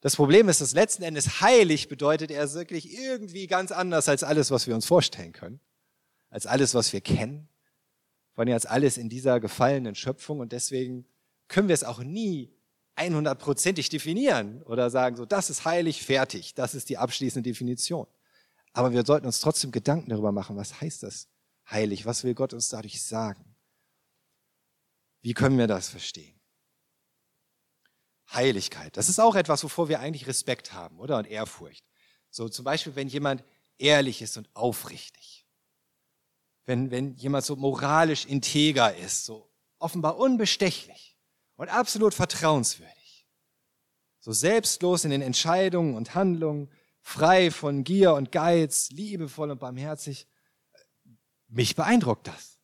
[0.00, 4.50] Das Problem ist, dass letzten Endes heilig bedeutet er wirklich irgendwie ganz anders als alles,
[4.50, 5.60] was wir uns vorstellen können,
[6.28, 7.48] als alles, was wir kennen,
[8.34, 10.40] vor allem als alles in dieser gefallenen Schöpfung.
[10.40, 11.06] Und deswegen
[11.48, 12.52] können wir es auch nie
[12.96, 18.06] 100%ig definieren oder sagen, so, das ist heilig, fertig, das ist die abschließende Definition.
[18.74, 21.28] Aber wir sollten uns trotzdem Gedanken darüber machen, was heißt das
[21.70, 22.04] heilig?
[22.04, 23.56] Was will Gott uns dadurch sagen?
[25.22, 26.38] Wie können wir das verstehen?
[28.32, 28.96] Heiligkeit.
[28.96, 31.18] Das ist auch etwas, wovor wir eigentlich Respekt haben, oder?
[31.18, 31.84] Und Ehrfurcht.
[32.30, 33.44] So zum Beispiel, wenn jemand
[33.78, 35.46] ehrlich ist und aufrichtig.
[36.64, 41.16] Wenn, wenn jemand so moralisch integer ist, so offenbar unbestechlich
[41.56, 43.28] und absolut vertrauenswürdig.
[44.18, 46.70] So selbstlos in den Entscheidungen und Handlungen,
[47.04, 50.26] frei von Gier und Geiz, liebevoll und barmherzig.
[51.46, 52.58] Mich beeindruckt das.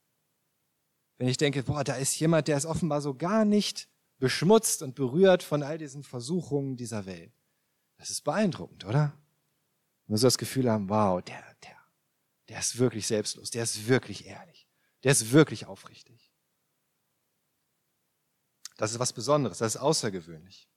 [1.19, 4.95] Wenn ich denke, boah, da ist jemand, der ist offenbar so gar nicht beschmutzt und
[4.95, 7.33] berührt von all diesen Versuchungen dieser Welt.
[7.99, 9.13] Das ist beeindruckend, oder?
[10.07, 11.77] Wir so das Gefühl haben, wow, der, der,
[12.49, 14.67] der ist wirklich selbstlos, der ist wirklich ehrlich,
[15.05, 16.33] der ist wirklich aufrichtig.
[18.79, 20.69] Das ist was Besonderes, das ist außergewöhnlich.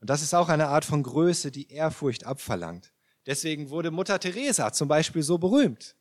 [0.00, 2.93] Und das ist auch eine Art von Größe, die Ehrfurcht abverlangt.
[3.26, 5.96] Deswegen wurde Mutter Teresa zum Beispiel so berühmt,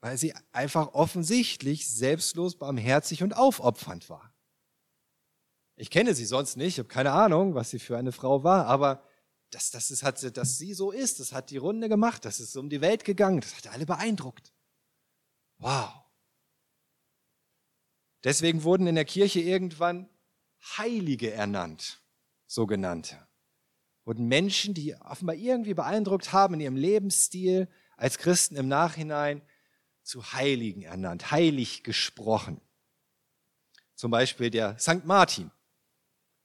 [0.00, 4.32] weil sie einfach offensichtlich selbstlos, barmherzig und aufopfernd war.
[5.76, 8.66] Ich kenne sie sonst nicht, ich habe keine Ahnung, was sie für eine Frau war,
[8.66, 9.02] aber
[9.50, 12.56] dass, dass, es hat, dass sie so ist, das hat die Runde gemacht, das ist
[12.56, 14.52] um die Welt gegangen, das hat alle beeindruckt.
[15.58, 15.90] Wow.
[18.24, 20.08] Deswegen wurden in der Kirche irgendwann
[20.78, 22.02] Heilige ernannt,
[22.46, 23.25] sogenannte.
[24.06, 29.42] Wurden Menschen, die offenbar irgendwie beeindruckt haben in ihrem Lebensstil, als Christen im Nachhinein
[30.02, 32.60] zu Heiligen ernannt, heilig gesprochen.
[33.96, 35.04] Zum Beispiel der St.
[35.04, 35.50] Martin.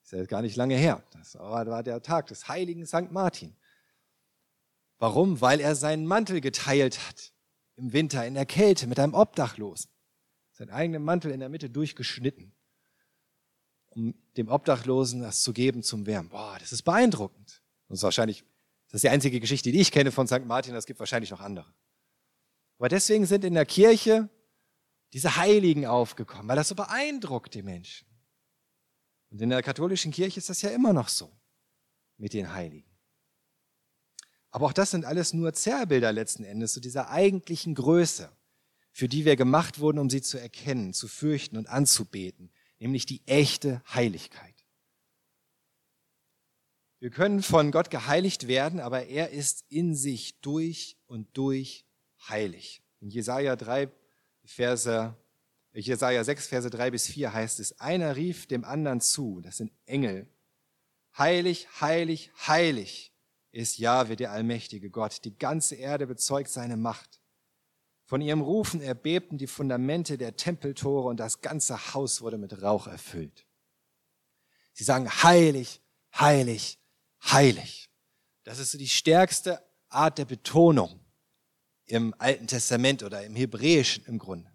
[0.04, 1.04] Ist ja gar nicht lange her.
[1.12, 3.12] Das war der Tag des heiligen St.
[3.12, 3.56] Martin.
[4.98, 5.40] Warum?
[5.40, 7.32] Weil er seinen Mantel geteilt hat.
[7.76, 9.92] Im Winter, in der Kälte, mit einem Obdachlosen.
[10.52, 12.56] Seinen eigenen Mantel in der Mitte durchgeschnitten.
[13.92, 16.30] Um dem Obdachlosen das zu geben zum Wärmen.
[16.30, 17.62] Boah, das ist beeindruckend.
[17.88, 18.44] Das ist wahrscheinlich,
[18.88, 20.46] das ist die einzige Geschichte, die ich kenne von St.
[20.46, 21.74] Martin, es gibt wahrscheinlich noch andere.
[22.78, 24.30] Aber deswegen sind in der Kirche
[25.14, 28.08] diese Heiligen aufgekommen, weil das so beeindruckt die Menschen.
[29.30, 31.32] Und in der katholischen Kirche ist das ja immer noch so
[32.18, 32.90] mit den Heiligen.
[34.52, 38.30] Aber auch das sind alles nur Zerrbilder letzten Endes, zu so dieser eigentlichen Größe,
[38.92, 42.52] für die wir gemacht wurden, um sie zu erkennen, zu fürchten und anzubeten,
[42.82, 44.56] nämlich die echte Heiligkeit.
[47.00, 51.86] Wir können von Gott geheiligt werden, aber er ist in sich durch und durch
[52.28, 52.84] heilig.
[53.00, 53.90] In Jesaja 3,
[54.44, 55.16] Verse,
[55.74, 59.72] Jesaja 6, Verse 3 bis 4 heißt es, einer rief dem anderen zu, das sind
[59.86, 60.28] Engel,
[61.18, 63.14] heilig, heilig, heilig
[63.52, 65.24] ist Jahwe, der allmächtige Gott.
[65.26, 67.21] Die ganze Erde bezeugt seine Macht.
[68.12, 72.88] Von ihrem Rufen erbebten die Fundamente der Tempeltore und das ganze Haus wurde mit Rauch
[72.88, 73.46] erfüllt.
[74.74, 75.82] Sie sagen heilig,
[76.20, 76.78] heilig,
[77.24, 77.90] heilig.
[78.44, 81.00] Das ist so die stärkste Art der Betonung
[81.86, 84.52] im Alten Testament oder im Hebräischen im Grunde.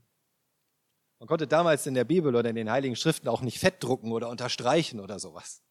[1.19, 4.13] Man konnte damals in der Bibel oder in den Heiligen Schriften auch nicht fett drucken
[4.13, 5.63] oder unterstreichen oder sowas.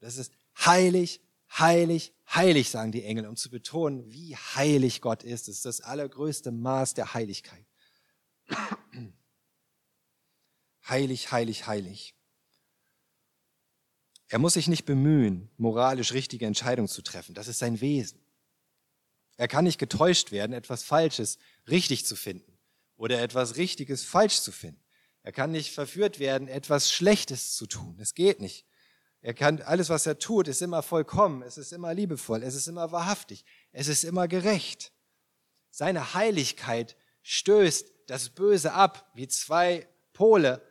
[0.00, 0.34] Das ist
[0.66, 5.48] heilig, heilig, heilig, sagen die Engel, um zu betonen, wie heilig Gott ist.
[5.48, 7.66] Das ist das allergrößte Maß der Heiligkeit.
[10.88, 12.14] Heilig, heilig, heilig.
[14.28, 17.34] Er muss sich nicht bemühen, moralisch richtige Entscheidungen zu treffen.
[17.34, 18.20] Das ist sein Wesen.
[19.36, 22.56] Er kann nicht getäuscht werden, etwas Falsches richtig zu finden
[22.96, 24.82] oder etwas Richtiges falsch zu finden.
[25.22, 27.96] Er kann nicht verführt werden, etwas Schlechtes zu tun.
[27.98, 28.64] Das geht nicht.
[29.26, 32.68] Er kann, alles, was er tut, ist immer vollkommen, es ist immer liebevoll, es ist
[32.68, 34.92] immer wahrhaftig, es ist immer gerecht.
[35.72, 40.62] Seine Heiligkeit stößt das Böse ab, wie zwei Pole,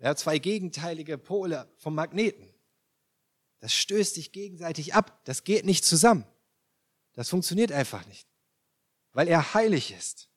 [0.00, 2.52] ja, zwei gegenteilige Pole vom Magneten.
[3.60, 6.26] Das stößt sich gegenseitig ab, das geht nicht zusammen.
[7.12, 8.26] Das funktioniert einfach nicht,
[9.12, 10.27] weil er heilig ist.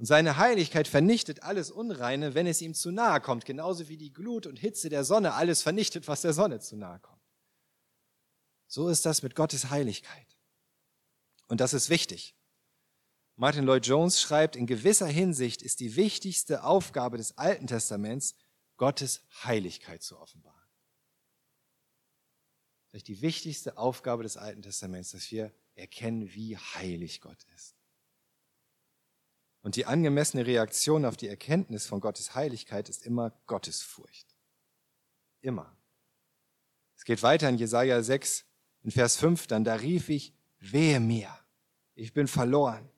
[0.00, 4.14] Und seine Heiligkeit vernichtet alles Unreine, wenn es ihm zu nahe kommt, genauso wie die
[4.14, 7.20] Glut und Hitze der Sonne alles vernichtet, was der Sonne zu nahe kommt.
[8.66, 10.38] So ist das mit Gottes Heiligkeit.
[11.48, 12.34] Und das ist wichtig.
[13.36, 18.36] Martin Lloyd Jones schreibt, in gewisser Hinsicht ist die wichtigste Aufgabe des Alten Testaments,
[18.78, 20.56] Gottes Heiligkeit zu offenbaren.
[22.92, 27.76] Ist die wichtigste Aufgabe des Alten Testaments, dass wir erkennen, wie heilig Gott ist.
[29.62, 34.34] Und die angemessene Reaktion auf die Erkenntnis von Gottes Heiligkeit ist immer Gottesfurcht.
[35.42, 35.76] Immer.
[36.96, 38.44] Es geht weiter in Jesaja 6,
[38.82, 41.30] in Vers 5, dann da rief ich, wehe mir,
[41.94, 42.88] ich bin verloren.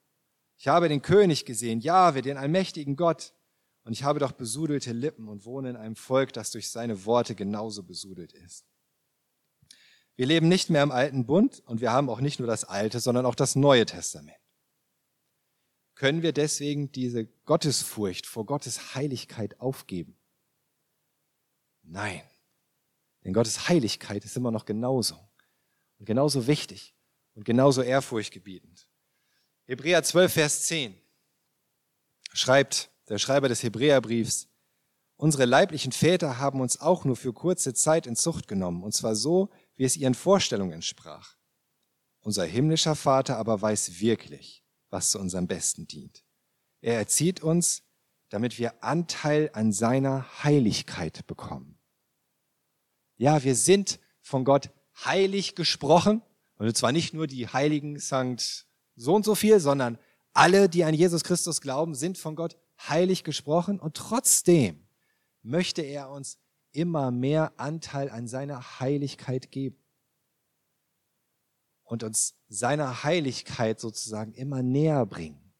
[0.56, 3.34] Ich habe den König gesehen, Jahwe, den allmächtigen Gott.
[3.84, 7.34] Und ich habe doch besudelte Lippen und wohne in einem Volk, das durch seine Worte
[7.34, 8.64] genauso besudelt ist.
[10.14, 13.00] Wir leben nicht mehr im alten Bund und wir haben auch nicht nur das alte,
[13.00, 14.36] sondern auch das neue Testament.
[16.02, 20.18] Können wir deswegen diese Gottesfurcht vor Gottes Heiligkeit aufgeben?
[21.84, 22.22] Nein.
[23.22, 25.14] Denn Gottes Heiligkeit ist immer noch genauso
[26.00, 26.96] und genauso wichtig
[27.34, 28.88] und genauso ehrfurchtgebietend.
[29.66, 31.00] Hebräer 12, Vers 10
[32.32, 34.48] schreibt der Schreiber des Hebräerbriefs,
[35.14, 39.14] unsere leiblichen Väter haben uns auch nur für kurze Zeit in Zucht genommen, und zwar
[39.14, 41.36] so, wie es ihren Vorstellungen entsprach.
[42.18, 44.61] Unser himmlischer Vater aber weiß wirklich,
[44.92, 46.22] was zu unserem Besten dient.
[46.80, 47.82] Er erzieht uns,
[48.28, 51.78] damit wir Anteil an seiner Heiligkeit bekommen.
[53.16, 54.70] Ja, wir sind von Gott
[55.04, 56.22] heilig gesprochen.
[56.56, 59.98] Und zwar nicht nur die Heiligen Sankt so und so viel, sondern
[60.32, 62.56] alle, die an Jesus Christus glauben, sind von Gott
[62.88, 63.80] heilig gesprochen.
[63.80, 64.86] Und trotzdem
[65.42, 66.38] möchte er uns
[66.72, 69.81] immer mehr Anteil an seiner Heiligkeit geben
[71.92, 75.52] und uns seiner Heiligkeit sozusagen immer näher bringen.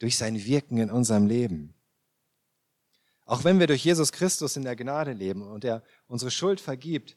[0.00, 1.74] Durch sein Wirken in unserem Leben.
[3.24, 7.16] Auch wenn wir durch Jesus Christus in der Gnade leben und er unsere Schuld vergibt,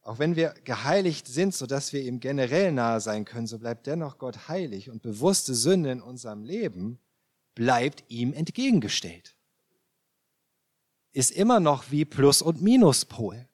[0.00, 4.18] auch wenn wir geheiligt sind, sodass wir ihm generell nahe sein können, so bleibt dennoch
[4.18, 6.98] Gott heilig und bewusste Sünde in unserem Leben
[7.54, 9.36] bleibt ihm entgegengestellt.
[11.12, 13.48] Ist immer noch wie Plus- und Minuspol.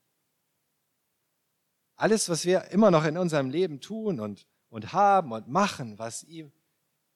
[1.98, 6.22] Alles, was wir immer noch in unserem Leben tun und, und haben und machen, was
[6.24, 6.52] ihm,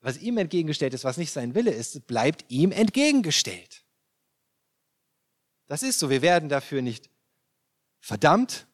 [0.01, 3.85] was ihm entgegengestellt ist, was nicht sein Wille ist, bleibt ihm entgegengestellt.
[5.68, 6.11] Das ist so.
[6.11, 7.09] Wir werden dafür nicht
[8.01, 8.66] verdammt.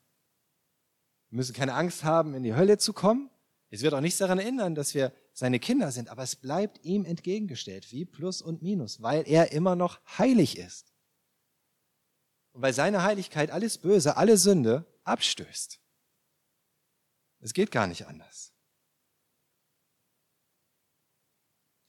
[1.28, 3.30] Wir müssen keine Angst haben, in die Hölle zu kommen.
[3.68, 7.04] Es wird auch nichts daran ändern, dass wir seine Kinder sind, aber es bleibt ihm
[7.04, 10.94] entgegengestellt, wie Plus und Minus, weil er immer noch heilig ist.
[12.52, 15.78] und weil seine Heiligkeit alles Böse, alle Sünde abstößt.
[17.40, 18.52] Es geht gar nicht anders.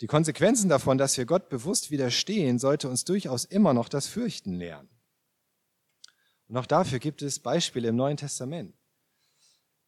[0.02, 4.54] Die Konsequenzen davon, dass wir Gott bewusst widerstehen, sollte uns durchaus immer noch das Fürchten
[4.54, 4.90] lehren.
[6.48, 8.74] Und auch dafür gibt es Beispiele im Neuen Testament.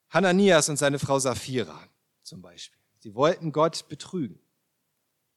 [0.09, 1.87] Hananias und seine Frau Sapphira
[2.23, 2.79] zum Beispiel.
[2.99, 4.39] Sie wollten Gott betrügen.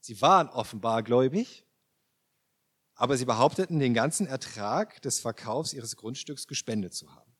[0.01, 1.65] Sie waren offenbar gläubig,
[2.95, 7.34] aber sie behaupteten, den ganzen Ertrag des Verkaufs ihres Grundstücks gespendet zu haben.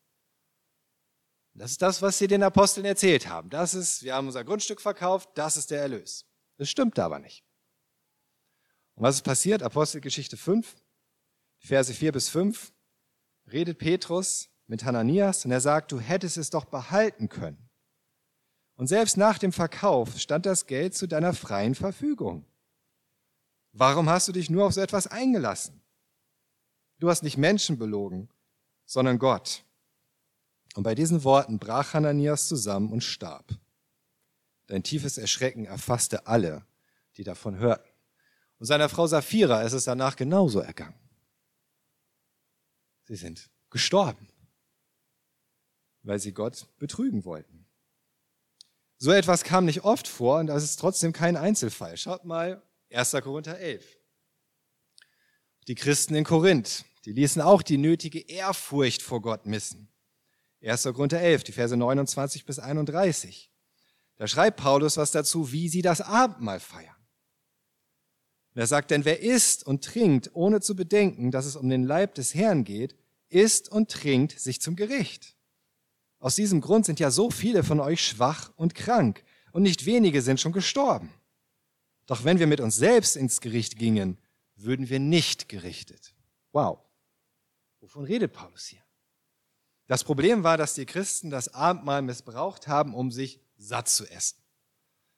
[1.55, 3.49] Das ist das, was sie den Aposteln erzählt haben.
[3.49, 6.27] Das ist, wir haben unser Grundstück verkauft, das ist der Erlös.
[6.57, 7.45] Das stimmt aber nicht.
[8.95, 9.63] Und was ist passiert?
[9.63, 10.77] Apostelgeschichte 5,
[11.59, 12.73] Verse 4 bis 5,
[13.51, 17.69] redet Petrus mit Hananias und er sagt, du hättest es doch behalten können.
[18.77, 22.45] Und selbst nach dem Verkauf stand das Geld zu deiner freien Verfügung.
[23.73, 25.81] Warum hast du dich nur auf so etwas eingelassen?
[26.99, 28.29] Du hast nicht Menschen belogen,
[28.87, 29.64] sondern Gott.
[30.75, 33.59] Und bei diesen Worten brach Hananias zusammen und starb.
[34.67, 36.67] Dein tiefes Erschrecken erfasste alle,
[37.17, 37.89] die davon hörten.
[38.59, 40.99] Und seiner Frau Sapphira ist es danach genauso ergangen.
[43.05, 44.29] Sie sind gestorben,
[46.03, 47.67] weil sie Gott betrügen wollten.
[48.99, 51.97] So etwas kam nicht oft vor und das ist trotzdem kein Einzelfall.
[51.97, 53.13] Schaut mal 1.
[53.23, 53.85] Korinther 11.
[55.69, 59.94] Die Christen in Korinth, die ließen auch die nötige Ehrfurcht vor Gott missen.
[60.69, 60.85] 1.
[60.85, 63.51] Korinther 11, die Verse 29 bis 31.
[64.17, 66.95] Da schreibt Paulus was dazu, wie sie das Abendmahl feiern.
[68.55, 71.83] Und er sagt, denn wer isst und trinkt, ohne zu bedenken, dass es um den
[71.83, 72.97] Leib des Herrn geht,
[73.29, 75.37] isst und trinkt sich zum Gericht.
[76.21, 80.23] Aus diesem Grund sind ja so viele von euch schwach und krank, und nicht wenige
[80.23, 81.13] sind schon gestorben.
[82.07, 84.19] Doch wenn wir mit uns selbst ins Gericht gingen,
[84.57, 86.15] würden wir nicht gerichtet.
[86.53, 86.81] Wow.
[87.81, 88.84] Wovon redet Paulus hier?
[89.87, 94.39] Das Problem war, dass die Christen das Abendmahl missbraucht haben, um sich satt zu essen.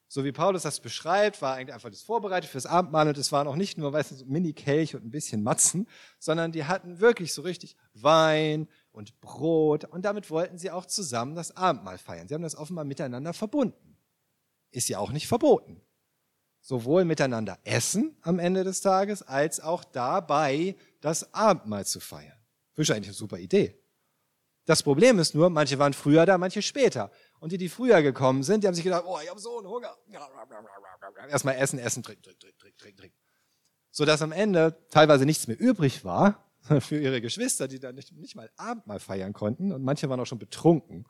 [0.08, 3.48] So wie Paulus das beschreibt, war eigentlich einfach das vorbereitet fürs Abendmahl und es waren
[3.48, 7.34] auch nicht nur, weißt du, so Mini-Kelch und ein bisschen Matzen, sondern die hatten wirklich
[7.34, 12.28] so richtig Wein und Brot und damit wollten sie auch zusammen das Abendmahl feiern.
[12.28, 13.96] Sie haben das offenbar miteinander verbunden.
[14.70, 15.80] Ist ja auch nicht verboten
[16.66, 22.36] sowohl miteinander essen am Ende des Tages, als auch dabei das Abendmahl zu feiern.
[22.72, 23.78] Finde ich eigentlich eine super Idee.
[24.66, 27.12] Das Problem ist nur, manche waren früher da, manche später.
[27.38, 29.68] Und die, die früher gekommen sind, die haben sich gedacht, oh, ich habe so einen
[29.68, 29.96] Hunger.
[31.30, 33.16] Erstmal essen, essen, trinken, trinken, trinken, trinken, trinken.
[33.92, 36.44] Sodass am Ende teilweise nichts mehr übrig war
[36.80, 39.70] für ihre Geschwister, die dann nicht, nicht mal Abendmahl feiern konnten.
[39.70, 41.06] Und manche waren auch schon betrunken,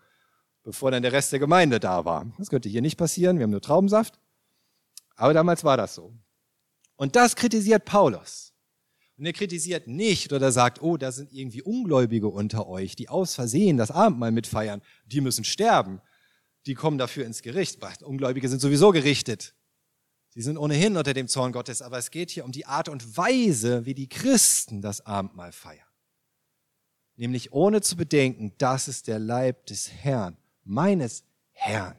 [0.63, 2.27] bevor dann der Rest der Gemeinde da war.
[2.37, 3.39] Das könnte hier nicht passieren.
[3.39, 4.21] Wir haben nur Traubensaft.
[5.15, 6.13] Aber damals war das so.
[6.97, 8.53] Und das kritisiert Paulus.
[9.19, 13.35] Und er kritisiert nicht oder sagt, oh, da sind irgendwie Ungläubige unter euch, die aus
[13.35, 14.83] Versehen das Abendmahl mitfeiern.
[15.07, 16.03] Die müssen sterben.
[16.67, 17.81] Die kommen dafür ins Gericht.
[18.03, 19.55] Ungläubige sind sowieso gerichtet.
[20.31, 21.81] Sie sind ohnehin unter dem Zorn Gottes.
[21.81, 25.87] Aber es geht hier um die Art und Weise, wie die Christen das Abendmahl feiern.
[27.15, 31.97] Nämlich ohne zu bedenken, das ist der Leib des Herrn, meines Herrn.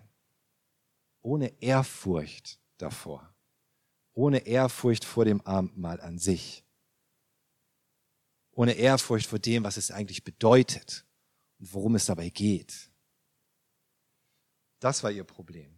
[1.23, 3.33] Ohne Ehrfurcht davor.
[4.13, 6.63] Ohne Ehrfurcht vor dem Abendmahl an sich.
[8.57, 11.05] Ohne Ehrfurcht vor dem, was es eigentlich bedeutet
[11.59, 12.89] und worum es dabei geht.
[14.79, 15.71] Das war ihr Problem.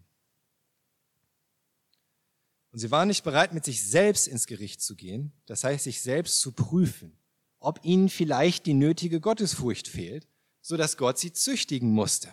[2.72, 6.02] Und sie waren nicht bereit, mit sich selbst ins Gericht zu gehen, das heißt, sich
[6.02, 7.20] selbst zu prüfen,
[7.60, 10.26] ob ihnen vielleicht die nötige Gottesfurcht fehlt,
[10.62, 12.32] so dass Gott sie züchtigen musste.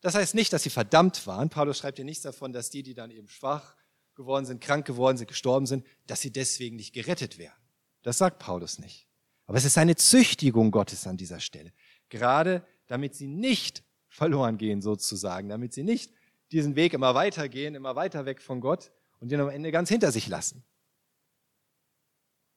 [0.00, 1.50] Das heißt nicht, dass sie verdammt waren.
[1.50, 3.76] Paulus schreibt hier nichts davon, dass die, die dann eben schwach
[4.16, 7.62] geworden sind, krank geworden sind, gestorben sind, dass sie deswegen nicht gerettet werden.
[8.02, 9.06] Das sagt Paulus nicht.
[9.46, 11.72] Aber es ist eine Züchtigung Gottes an dieser Stelle.
[12.08, 16.12] Gerade damit sie nicht verloren gehen sozusagen, damit sie nicht
[16.52, 20.12] diesen Weg immer weitergehen, immer weiter weg von Gott und den am Ende ganz hinter
[20.12, 20.64] sich lassen.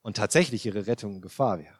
[0.01, 1.79] Und tatsächlich ihre Rettung in Gefahr wäre.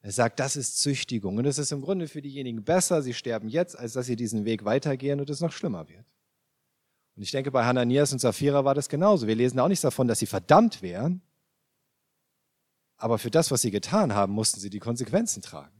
[0.00, 1.36] Er sagt, das ist Züchtigung.
[1.36, 4.44] Und es ist im Grunde für diejenigen besser, sie sterben jetzt, als dass sie diesen
[4.44, 6.04] Weg weitergehen und es noch schlimmer wird.
[7.14, 9.28] Und ich denke, bei Hananias und Sapphira war das genauso.
[9.28, 11.22] Wir lesen auch nichts davon, dass sie verdammt wären.
[13.02, 15.74] Aber für das, was sie getan haben, mussten sie die Konsequenzen tragen.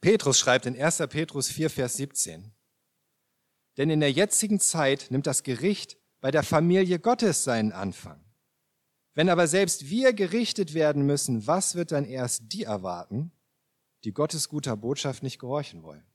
[0.00, 0.96] Petrus schreibt in 1.
[1.10, 2.52] Petrus 4, Vers 17.
[3.76, 8.24] Denn in der jetzigen Zeit nimmt das Gericht bei der Familie Gottes seinen Anfang.
[9.12, 13.30] Wenn aber selbst wir gerichtet werden müssen, was wird dann erst die erwarten,
[14.04, 16.06] die Gottes guter Botschaft nicht gehorchen wollen?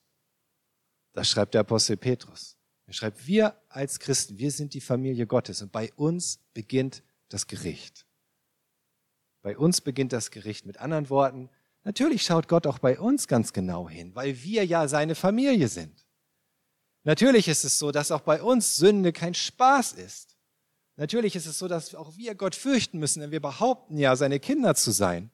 [1.14, 2.58] Das schreibt der Apostel Petrus.
[2.88, 7.48] Er schreibt, wir als Christen, wir sind die Familie Gottes und bei uns beginnt das
[7.48, 8.06] Gericht.
[9.42, 10.66] Bei uns beginnt das Gericht.
[10.66, 11.50] Mit anderen Worten,
[11.84, 16.06] natürlich schaut Gott auch bei uns ganz genau hin, weil wir ja seine Familie sind.
[17.04, 20.36] Natürlich ist es so, dass auch bei uns Sünde kein Spaß ist.
[20.96, 24.40] Natürlich ist es so, dass auch wir Gott fürchten müssen, denn wir behaupten ja, seine
[24.40, 25.30] Kinder zu sein.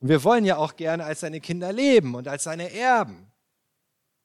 [0.00, 3.32] Und wir wollen ja auch gerne als seine Kinder leben und als seine Erben.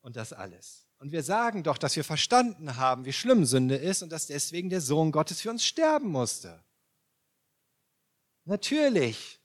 [0.01, 0.87] Und das alles.
[0.97, 4.69] Und wir sagen doch, dass wir verstanden haben, wie schlimm Sünde ist und dass deswegen
[4.69, 6.61] der Sohn Gottes für uns sterben musste.
[8.49, 9.39] Natürlich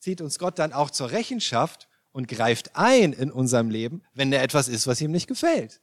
[0.00, 4.42] zieht uns Gott dann auch zur Rechenschaft und greift ein in unserem Leben, wenn da
[4.42, 5.80] etwas ist, was ihm nicht gefällt.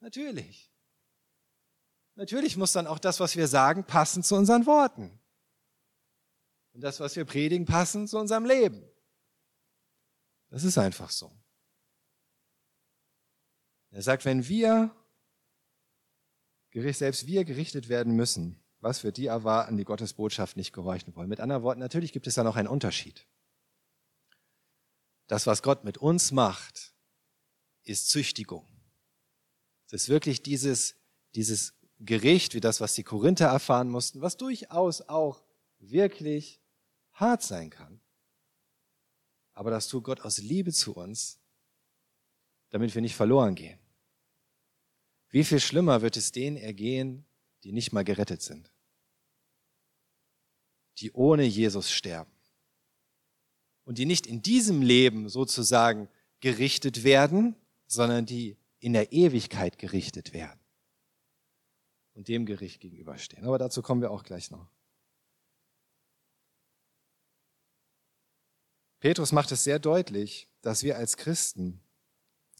[0.00, 0.72] Natürlich.
[2.16, 5.16] Natürlich muss dann auch das, was wir sagen, passen zu unseren Worten.
[6.72, 8.84] Und das, was wir predigen, passen zu unserem Leben.
[10.48, 11.30] Das ist einfach so.
[13.90, 14.92] Er sagt, wenn wir,
[16.72, 21.28] selbst wir gerichtet werden müssen, was wird die erwarten, die Gottes Botschaft nicht gehorchen wollen?
[21.28, 23.26] Mit anderen Worten, natürlich gibt es da noch einen Unterschied.
[25.26, 26.94] Das, was Gott mit uns macht,
[27.82, 28.66] ist Züchtigung.
[29.86, 30.94] Es ist wirklich dieses,
[31.34, 35.42] dieses Gericht, wie das, was die Korinther erfahren mussten, was durchaus auch
[35.78, 36.60] wirklich
[37.12, 38.00] hart sein kann.
[39.52, 41.40] Aber das tut Gott aus Liebe zu uns,
[42.70, 43.78] damit wir nicht verloren gehen.
[45.30, 47.26] Wie viel schlimmer wird es denen ergehen,
[47.64, 48.72] die nicht mal gerettet sind,
[50.98, 52.32] die ohne Jesus sterben
[53.84, 56.08] und die nicht in diesem Leben sozusagen
[56.40, 57.56] gerichtet werden,
[57.86, 60.60] sondern die in der Ewigkeit gerichtet werden
[62.14, 63.44] und dem Gericht gegenüberstehen.
[63.44, 64.68] Aber dazu kommen wir auch gleich noch.
[69.00, 71.80] Petrus macht es sehr deutlich, dass wir als Christen,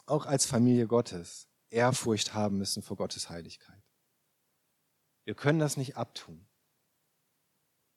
[0.06, 3.77] auch als Familie Gottes, Ehrfurcht haben müssen vor Gottes Heiligkeit.
[5.28, 6.42] Wir können das nicht abtun.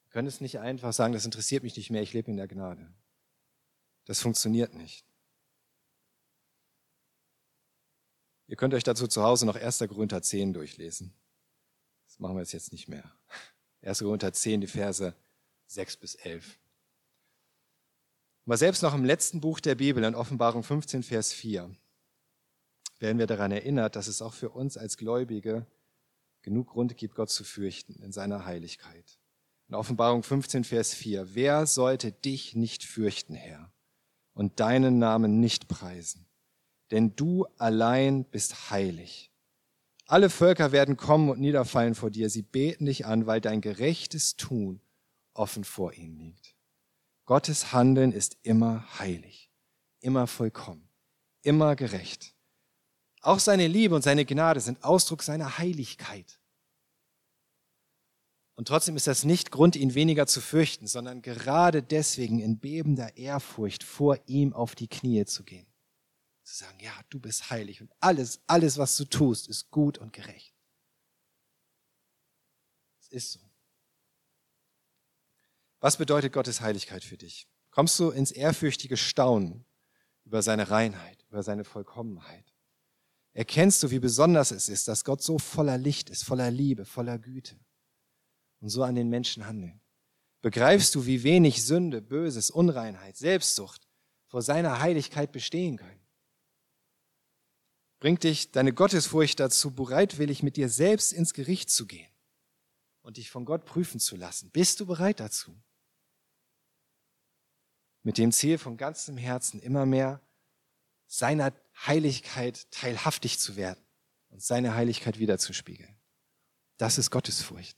[0.04, 2.46] Wir können es nicht einfach sagen, das interessiert mich nicht mehr, ich lebe in der
[2.46, 2.92] Gnade.
[4.04, 5.06] Das funktioniert nicht.
[8.48, 9.78] Ihr könnt euch dazu zu Hause noch 1.
[9.78, 11.14] Korinther 10 durchlesen.
[12.04, 13.10] Das machen wir jetzt nicht mehr.
[13.80, 14.00] 1.
[14.00, 15.16] Korinther 10, die Verse
[15.68, 16.58] 6 bis 11.
[18.44, 21.74] Aber selbst noch im letzten Buch der Bibel, in Offenbarung 15, Vers 4,
[22.98, 25.66] werden wir daran erinnert, dass es auch für uns als Gläubige
[26.42, 29.18] genug Grund gibt, Gott zu fürchten in seiner Heiligkeit.
[29.68, 33.72] In Offenbarung 15, Vers 4, wer sollte dich nicht fürchten, Herr,
[34.34, 36.26] und deinen Namen nicht preisen?
[36.90, 39.32] Denn du allein bist heilig.
[40.06, 42.28] Alle Völker werden kommen und niederfallen vor dir.
[42.28, 44.82] Sie beten dich an, weil dein gerechtes Tun
[45.32, 46.54] offen vor ihnen liegt.
[47.24, 49.50] Gottes Handeln ist immer heilig,
[50.00, 50.88] immer vollkommen,
[51.42, 52.31] immer gerecht.
[53.22, 56.40] Auch seine Liebe und seine Gnade sind Ausdruck seiner Heiligkeit.
[58.56, 63.16] Und trotzdem ist das nicht Grund, ihn weniger zu fürchten, sondern gerade deswegen in bebender
[63.16, 65.66] Ehrfurcht vor ihm auf die Knie zu gehen.
[66.42, 70.12] Zu sagen, ja, du bist heilig und alles, alles, was du tust, ist gut und
[70.12, 70.54] gerecht.
[73.00, 73.40] Es ist so.
[75.78, 77.48] Was bedeutet Gottes Heiligkeit für dich?
[77.70, 79.64] Kommst du ins ehrfürchtige Staunen
[80.24, 82.51] über seine Reinheit, über seine Vollkommenheit?
[83.34, 87.18] Erkennst du, wie besonders es ist, dass Gott so voller Licht ist, voller Liebe, voller
[87.18, 87.58] Güte
[88.60, 89.80] und so an den Menschen handelt?
[90.42, 93.88] Begreifst du, wie wenig Sünde, Böses, Unreinheit, Selbstsucht
[94.26, 96.02] vor seiner Heiligkeit bestehen können?
[98.00, 102.10] Bringt dich deine Gottesfurcht dazu, bereitwillig mit dir selbst ins Gericht zu gehen
[103.02, 104.50] und dich von Gott prüfen zu lassen?
[104.50, 105.56] Bist du bereit dazu?
[108.02, 110.20] Mit dem Ziel, von ganzem Herzen immer mehr
[111.06, 111.52] seiner
[111.86, 113.84] Heiligkeit teilhaftig zu werden
[114.28, 115.96] und seine Heiligkeit wiederzuspiegeln.
[116.76, 117.76] Das ist Gottesfurcht.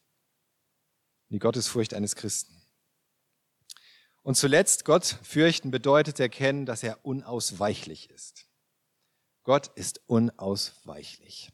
[1.31, 2.63] Die Gottesfurcht eines Christen.
[4.23, 8.47] Und zuletzt, Gott fürchten bedeutet erkennen, dass er unausweichlich ist.
[9.43, 11.53] Gott ist unausweichlich.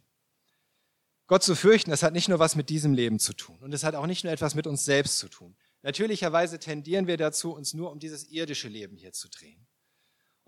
[1.27, 3.85] Gott zu fürchten, das hat nicht nur was mit diesem Leben zu tun und es
[3.85, 5.57] hat auch nicht nur etwas mit uns selbst zu tun.
[5.83, 9.67] Natürlicherweise tendieren wir dazu, uns nur um dieses irdische Leben hier zu drehen.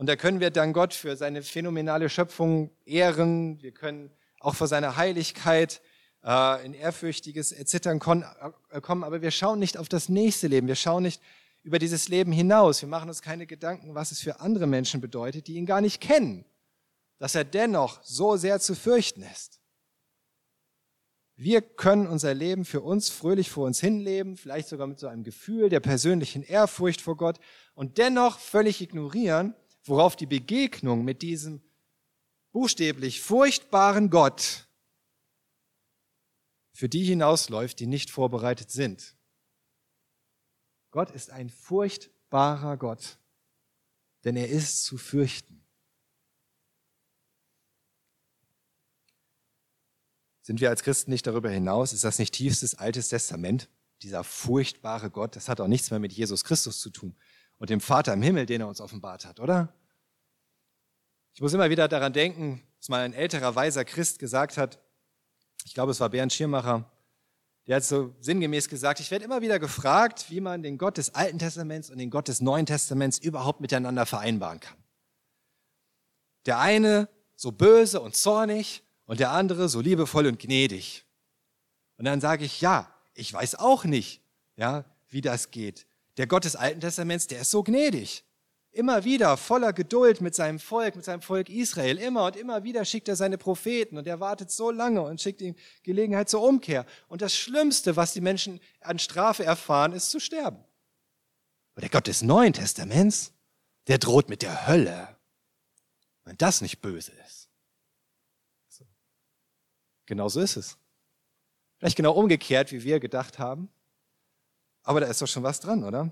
[0.03, 3.63] Und da können wir dann Gott für seine phänomenale Schöpfung ehren.
[3.63, 5.81] Wir können auch vor seiner Heiligkeit
[6.25, 9.05] äh, in ehrfürchtiges Erzittern äh, kommen.
[9.05, 10.67] Aber wir schauen nicht auf das nächste Leben.
[10.67, 11.23] Wir schauen nicht
[11.63, 12.83] über dieses Leben hinaus.
[12.83, 16.01] Wir machen uns keine Gedanken, was es für andere Menschen bedeutet, die ihn gar nicht
[16.01, 16.47] kennen.
[17.21, 19.61] Dass er dennoch so sehr zu fürchten ist.
[21.37, 25.23] Wir können unser Leben für uns fröhlich vor uns hinleben, vielleicht sogar mit so einem
[25.23, 27.39] Gefühl der persönlichen Ehrfurcht vor Gott
[27.77, 31.63] und dennoch völlig ignorieren, worauf die Begegnung mit diesem
[32.53, 34.69] buchstäblich furchtbaren Gott
[36.73, 39.17] für die hinausläuft, die nicht vorbereitet sind.
[40.91, 43.19] Gott ist ein furchtbarer Gott,
[44.25, 45.65] denn er ist zu fürchten.
[50.43, 51.93] Sind wir als Christen nicht darüber hinaus?
[51.93, 53.69] Ist das nicht tiefstes Altes Testament?
[54.03, 57.17] Dieser furchtbare Gott, das hat auch nichts mehr mit Jesus Christus zu tun
[57.63, 59.73] und dem Vater im Himmel, den er uns offenbart hat, oder?
[61.33, 64.81] Ich muss immer wieder daran denken, was mal ein älterer, weiser Christ gesagt hat.
[65.65, 66.91] Ich glaube, es war Bernd Schirmacher.
[67.69, 71.15] Der hat so sinngemäß gesagt, ich werde immer wieder gefragt, wie man den Gott des
[71.15, 74.83] Alten Testaments und den Gott des Neuen Testaments überhaupt miteinander vereinbaren kann.
[76.47, 81.05] Der eine so böse und zornig und der andere so liebevoll und gnädig.
[81.97, 84.21] Und dann sage ich, ja, ich weiß auch nicht,
[84.57, 85.87] ja, wie das geht.
[86.17, 88.25] Der Gott des Alten Testaments, der ist so gnädig.
[88.71, 91.99] Immer wieder voller Geduld mit seinem Volk, mit seinem Volk Israel.
[91.99, 95.43] Immer und immer wieder schickt er seine Propheten und er wartet so lange und schickt
[95.43, 96.87] ihm Gelegenheit zur Umkehr.
[97.09, 100.65] Und das Schlimmste, was die Menschen an Strafe erfahren, ist zu sterben.
[101.75, 103.33] Und der Gott des Neuen Testaments,
[103.89, 105.17] der droht mit der Hölle,
[106.25, 107.51] wenn das nicht böse ist.
[110.07, 110.79] Genau so ist es.
[111.79, 113.69] Vielleicht genau umgekehrt, wie wir gedacht haben.
[114.83, 116.11] Aber da ist doch schon was dran, oder?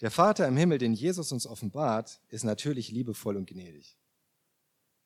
[0.00, 3.96] Der Vater im Himmel, den Jesus uns offenbart, ist natürlich liebevoll und gnädig.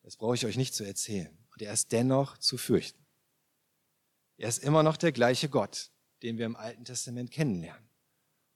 [0.02, 1.36] Das brauche ich euch nicht zu erzählen.
[1.52, 3.04] Und er ist dennoch zu fürchten.
[4.38, 5.90] Er ist immer noch der gleiche Gott,
[6.22, 7.88] den wir im Alten Testament kennenlernen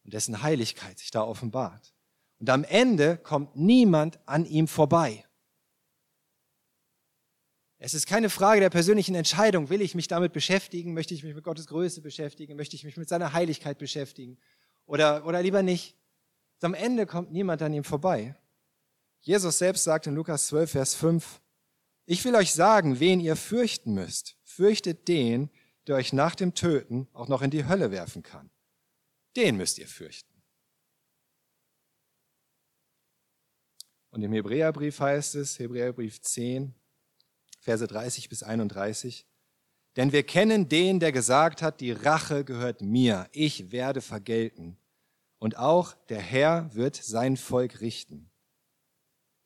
[0.05, 1.95] und dessen Heiligkeit sich da offenbart.
[2.39, 5.27] Und am Ende kommt niemand an ihm vorbei.
[7.83, 11.35] Es ist keine Frage der persönlichen Entscheidung, will ich mich damit beschäftigen, möchte ich mich
[11.35, 14.37] mit Gottes Größe beschäftigen, möchte ich mich mit seiner Heiligkeit beschäftigen
[14.85, 15.97] oder, oder lieber nicht.
[16.61, 18.37] Am Ende kommt niemand an ihm vorbei.
[19.21, 21.41] Jesus selbst sagt in Lukas 12, Vers 5,
[22.05, 24.37] ich will euch sagen, wen ihr fürchten müsst.
[24.43, 25.49] Fürchtet den,
[25.87, 28.51] der euch nach dem Töten auch noch in die Hölle werfen kann.
[29.37, 30.35] Den müsst ihr fürchten.
[34.11, 36.75] Und im Hebräerbrief heißt es, Hebräerbrief 10,
[37.61, 39.27] Verse 30 bis 31,
[39.97, 44.77] denn wir kennen den, der gesagt hat, die Rache gehört mir, ich werde vergelten.
[45.39, 48.31] Und auch der Herr wird sein Volk richten.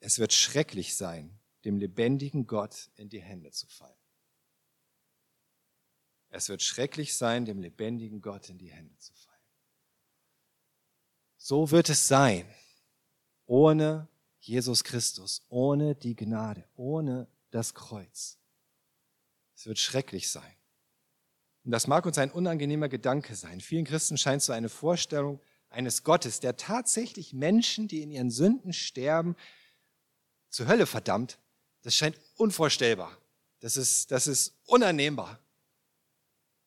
[0.00, 3.94] Es wird schrecklich sein, dem lebendigen Gott in die Hände zu fallen.
[6.28, 9.38] Es wird schrecklich sein, dem lebendigen Gott in die Hände zu fallen.
[11.36, 12.44] So wird es sein,
[13.46, 14.08] ohne
[14.40, 18.38] Jesus Christus, ohne die Gnade, ohne das Kreuz.
[19.54, 20.56] Es wird schrecklich sein.
[21.64, 23.60] Und das mag uns ein unangenehmer Gedanke sein.
[23.60, 25.40] Vielen Christen scheint so eine Vorstellung
[25.70, 29.36] eines Gottes, der tatsächlich Menschen, die in ihren Sünden sterben,
[30.50, 31.38] zur Hölle verdammt,
[31.82, 33.16] das scheint unvorstellbar.
[33.60, 35.38] Das ist, das ist unannehmbar.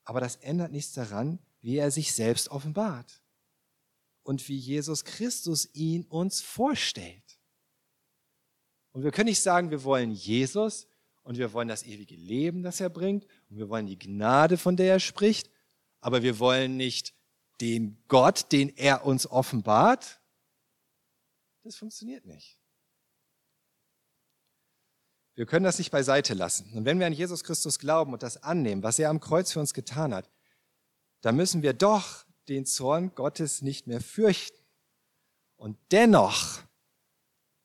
[0.04, 3.22] Aber das ändert nichts daran, wie er sich selbst offenbart
[4.24, 7.27] und wie Jesus Christus ihn uns vorstellt.
[8.98, 10.88] Und wir können nicht sagen, wir wollen Jesus
[11.22, 14.76] und wir wollen das ewige Leben, das er bringt und wir wollen die Gnade, von
[14.76, 15.52] der er spricht,
[16.02, 17.14] aber wir wollen nicht
[17.62, 20.20] den Gott, den er uns offenbart,
[21.62, 22.60] das funktioniert nicht.
[25.36, 26.74] Wir können das nicht beiseite lassen.
[26.74, 29.60] Und wenn wir an Jesus Christus glauben und das annehmen, was er am Kreuz für
[29.60, 30.28] uns getan hat,
[31.22, 34.58] dann müssen wir doch den Zorn Gottes nicht mehr fürchten.
[35.56, 36.66] Und dennoch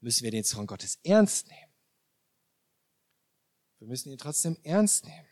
[0.02, 1.72] müssen wir den Zorn Gottes ernst nehmen.
[3.78, 5.26] Wir müssen ihn trotzdem ernst nehmen.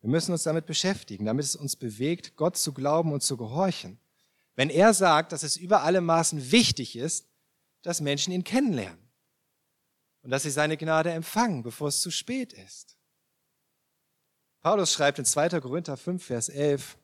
[0.00, 3.98] Wir müssen uns damit beschäftigen, damit es uns bewegt, Gott zu glauben und zu gehorchen.
[4.54, 7.28] Wenn er sagt, dass es über alle Maßen wichtig ist,
[7.82, 9.10] dass Menschen ihn kennenlernen
[10.22, 12.96] und dass sie seine Gnade empfangen, bevor es zu spät ist.
[14.60, 15.60] Paulus schreibt in 2.
[15.60, 16.98] Korinther 5, Vers 11,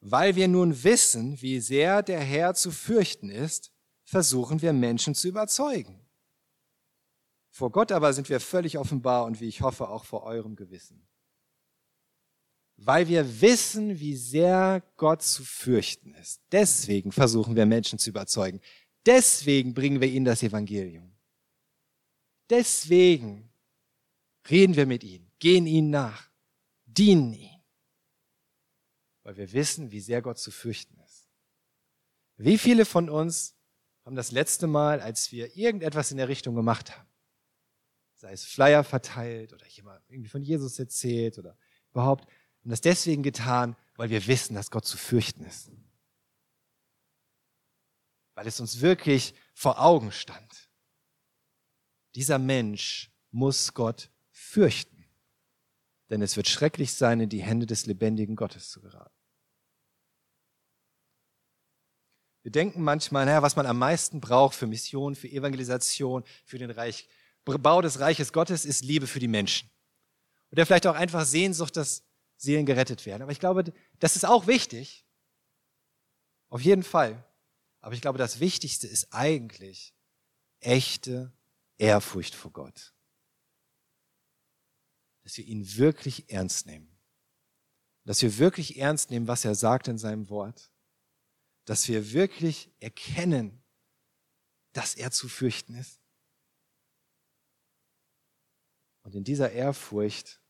[0.00, 3.71] weil wir nun wissen, wie sehr der Herr zu fürchten ist,
[4.12, 5.98] versuchen wir Menschen zu überzeugen.
[7.50, 11.08] Vor Gott aber sind wir völlig offenbar und wie ich hoffe auch vor eurem Gewissen.
[12.76, 16.42] Weil wir wissen, wie sehr Gott zu fürchten ist.
[16.52, 18.60] Deswegen versuchen wir Menschen zu überzeugen.
[19.06, 21.16] Deswegen bringen wir ihnen das Evangelium.
[22.50, 23.50] Deswegen
[24.50, 26.28] reden wir mit ihnen, gehen ihnen nach,
[26.84, 27.62] dienen ihnen.
[29.22, 31.30] Weil wir wissen, wie sehr Gott zu fürchten ist.
[32.36, 33.56] Wie viele von uns
[34.04, 37.08] haben das letzte Mal, als wir irgendetwas in der Richtung gemacht haben,
[38.14, 41.56] sei es Flyer verteilt oder jemand irgendwie von Jesus erzählt oder
[41.90, 45.70] überhaupt, haben das deswegen getan, weil wir wissen, dass Gott zu fürchten ist.
[48.34, 50.70] Weil es uns wirklich vor Augen stand.
[52.14, 55.04] Dieser Mensch muss Gott fürchten,
[56.10, 59.21] denn es wird schrecklich sein, in die Hände des lebendigen Gottes zu geraten.
[62.42, 66.70] Wir denken manchmal, naja, was man am meisten braucht für Mission, für Evangelisation, für den
[66.70, 67.08] Reich,
[67.44, 69.70] Bau des Reiches Gottes ist Liebe für die Menschen.
[70.50, 72.04] Oder vielleicht auch einfach Sehnsucht, dass
[72.36, 73.22] Seelen gerettet werden.
[73.22, 75.06] Aber ich glaube, das ist auch wichtig.
[76.48, 77.24] Auf jeden Fall.
[77.80, 79.94] Aber ich glaube, das Wichtigste ist eigentlich
[80.60, 81.32] echte
[81.78, 82.94] Ehrfurcht vor Gott.
[85.22, 86.98] Dass wir ihn wirklich ernst nehmen.
[88.04, 90.71] Dass wir wirklich ernst nehmen, was er sagt in seinem Wort.
[91.64, 93.62] Dass wir wirklich erkennen,
[94.72, 96.00] dass er zu fürchten ist.
[99.02, 100.40] Und in dieser Ehrfurcht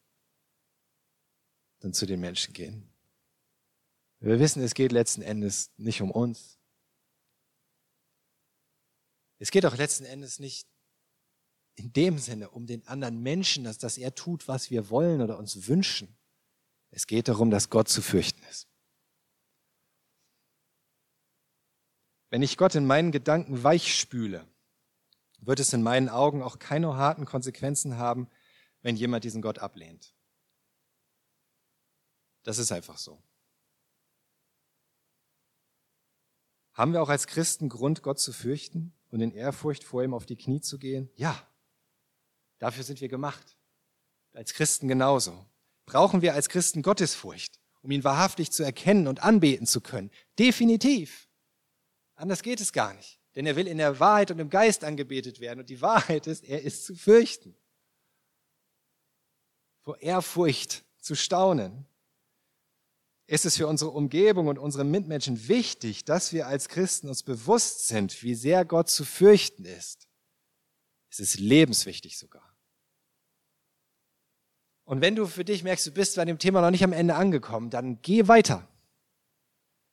[1.80, 2.88] dann zu den Menschen gehen.
[4.20, 6.58] Wir wissen, es geht letzten Endes nicht um uns.
[9.38, 10.68] Es geht auch letzten Endes nicht
[11.74, 15.38] in dem Sinne um den anderen Menschen, dass, dass er tut, was wir wollen oder
[15.38, 16.16] uns wünschen.
[16.90, 18.68] Es geht darum, dass Gott zu fürchten ist.
[22.32, 24.48] Wenn ich Gott in meinen Gedanken weich spüle,
[25.40, 28.26] wird es in meinen Augen auch keine harten Konsequenzen haben,
[28.80, 30.14] wenn jemand diesen Gott ablehnt.
[32.42, 33.22] Das ist einfach so.
[36.72, 40.24] Haben wir auch als Christen Grund, Gott zu fürchten und in Ehrfurcht vor ihm auf
[40.24, 41.10] die Knie zu gehen?
[41.16, 41.46] Ja,
[42.60, 43.58] dafür sind wir gemacht.
[44.32, 45.44] Als Christen genauso.
[45.84, 50.10] Brauchen wir als Christen Gottesfurcht, um ihn wahrhaftig zu erkennen und anbeten zu können?
[50.38, 51.28] Definitiv.
[52.22, 53.18] Anders geht es gar nicht.
[53.34, 55.58] Denn er will in der Wahrheit und im Geist angebetet werden.
[55.58, 57.56] Und die Wahrheit ist, er ist zu fürchten.
[59.80, 61.84] Vor Ehrfurcht zu staunen
[63.26, 67.88] ist es für unsere Umgebung und unsere Mitmenschen wichtig, dass wir als Christen uns bewusst
[67.88, 70.06] sind, wie sehr Gott zu fürchten ist.
[71.10, 72.56] Es ist lebenswichtig sogar.
[74.84, 77.16] Und wenn du für dich merkst, du bist bei dem Thema noch nicht am Ende
[77.16, 78.68] angekommen, dann geh weiter.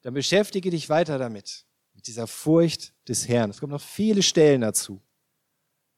[0.02, 1.66] Dann beschäftige dich weiter damit,
[2.00, 3.50] mit dieser Furcht des Herrn.
[3.50, 5.02] Es kommen noch viele Stellen dazu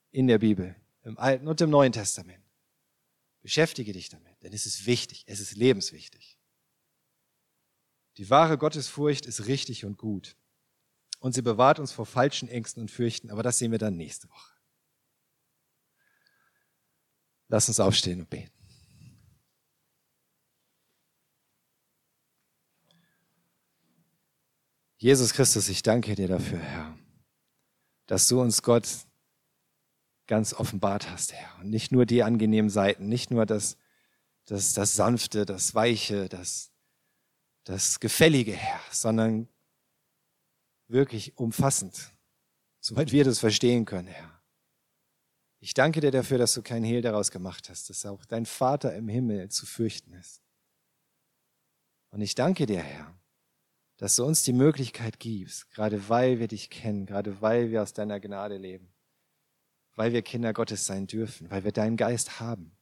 [0.10, 2.44] in der Bibel, im Alten und im Neuen Testament.
[3.44, 6.40] Beschäftige dich damit, denn es ist wichtig, es ist lebenswichtig.
[8.18, 10.36] Die wahre Gottesfurcht ist richtig und gut.
[11.20, 14.28] Und sie bewahrt uns vor falschen Ängsten und Fürchten, aber das sehen wir dann nächste
[14.28, 14.56] Woche.
[17.48, 18.51] Lass uns aufstehen und beten.
[25.02, 26.96] Jesus Christus, ich danke dir dafür, Herr,
[28.06, 28.88] dass du uns Gott
[30.28, 31.58] ganz offenbart hast, Herr.
[31.60, 33.78] Und nicht nur die angenehmen Seiten, nicht nur das,
[34.46, 36.72] das, das Sanfte, das Weiche, das,
[37.64, 39.48] das Gefällige, Herr, sondern
[40.88, 42.14] wirklich umfassend,
[42.80, 44.44] soweit wir das verstehen können, Herr.
[45.58, 48.94] Ich danke dir dafür, dass du kein Hehl daraus gemacht hast, dass auch dein Vater
[48.96, 50.44] im Himmel zu fürchten ist.
[52.12, 53.20] Und ich danke dir, Herr,
[54.02, 57.94] dass du uns die Möglichkeit gibst, gerade weil wir dich kennen, gerade weil wir aus
[57.94, 58.92] deiner Gnade leben,
[59.94, 62.76] weil wir Kinder Gottes sein dürfen, weil wir deinen Geist haben,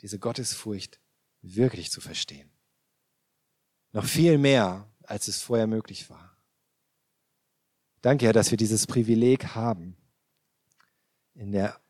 [0.00, 0.98] diese Gottesfurcht
[1.42, 2.50] wirklich zu verstehen.
[3.92, 6.36] Noch viel mehr, als es vorher möglich war.
[8.00, 9.96] Danke, Herr, dass wir dieses Privileg haben,
[11.34, 11.80] in der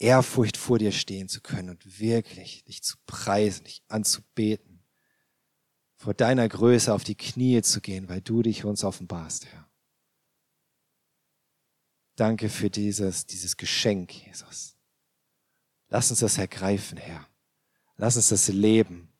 [0.00, 4.67] Ehrfurcht vor dir stehen zu können und wirklich dich zu preisen, dich anzubeten,
[5.98, 9.68] vor deiner Größe auf die Knie zu gehen, weil du dich uns offenbarst, Herr.
[12.16, 14.76] Danke für dieses, dieses Geschenk, Jesus.
[15.88, 17.28] Lass uns das ergreifen, Herr.
[17.96, 19.12] Lass uns das leben,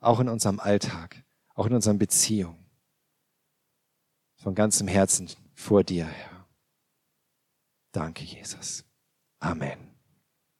[0.00, 2.58] auch in unserem Alltag auch in unseren Beziehungen.
[4.36, 6.48] Von ganzem Herzen vor dir, Herr.
[7.92, 8.84] Danke, Jesus.
[9.38, 9.93] Amen.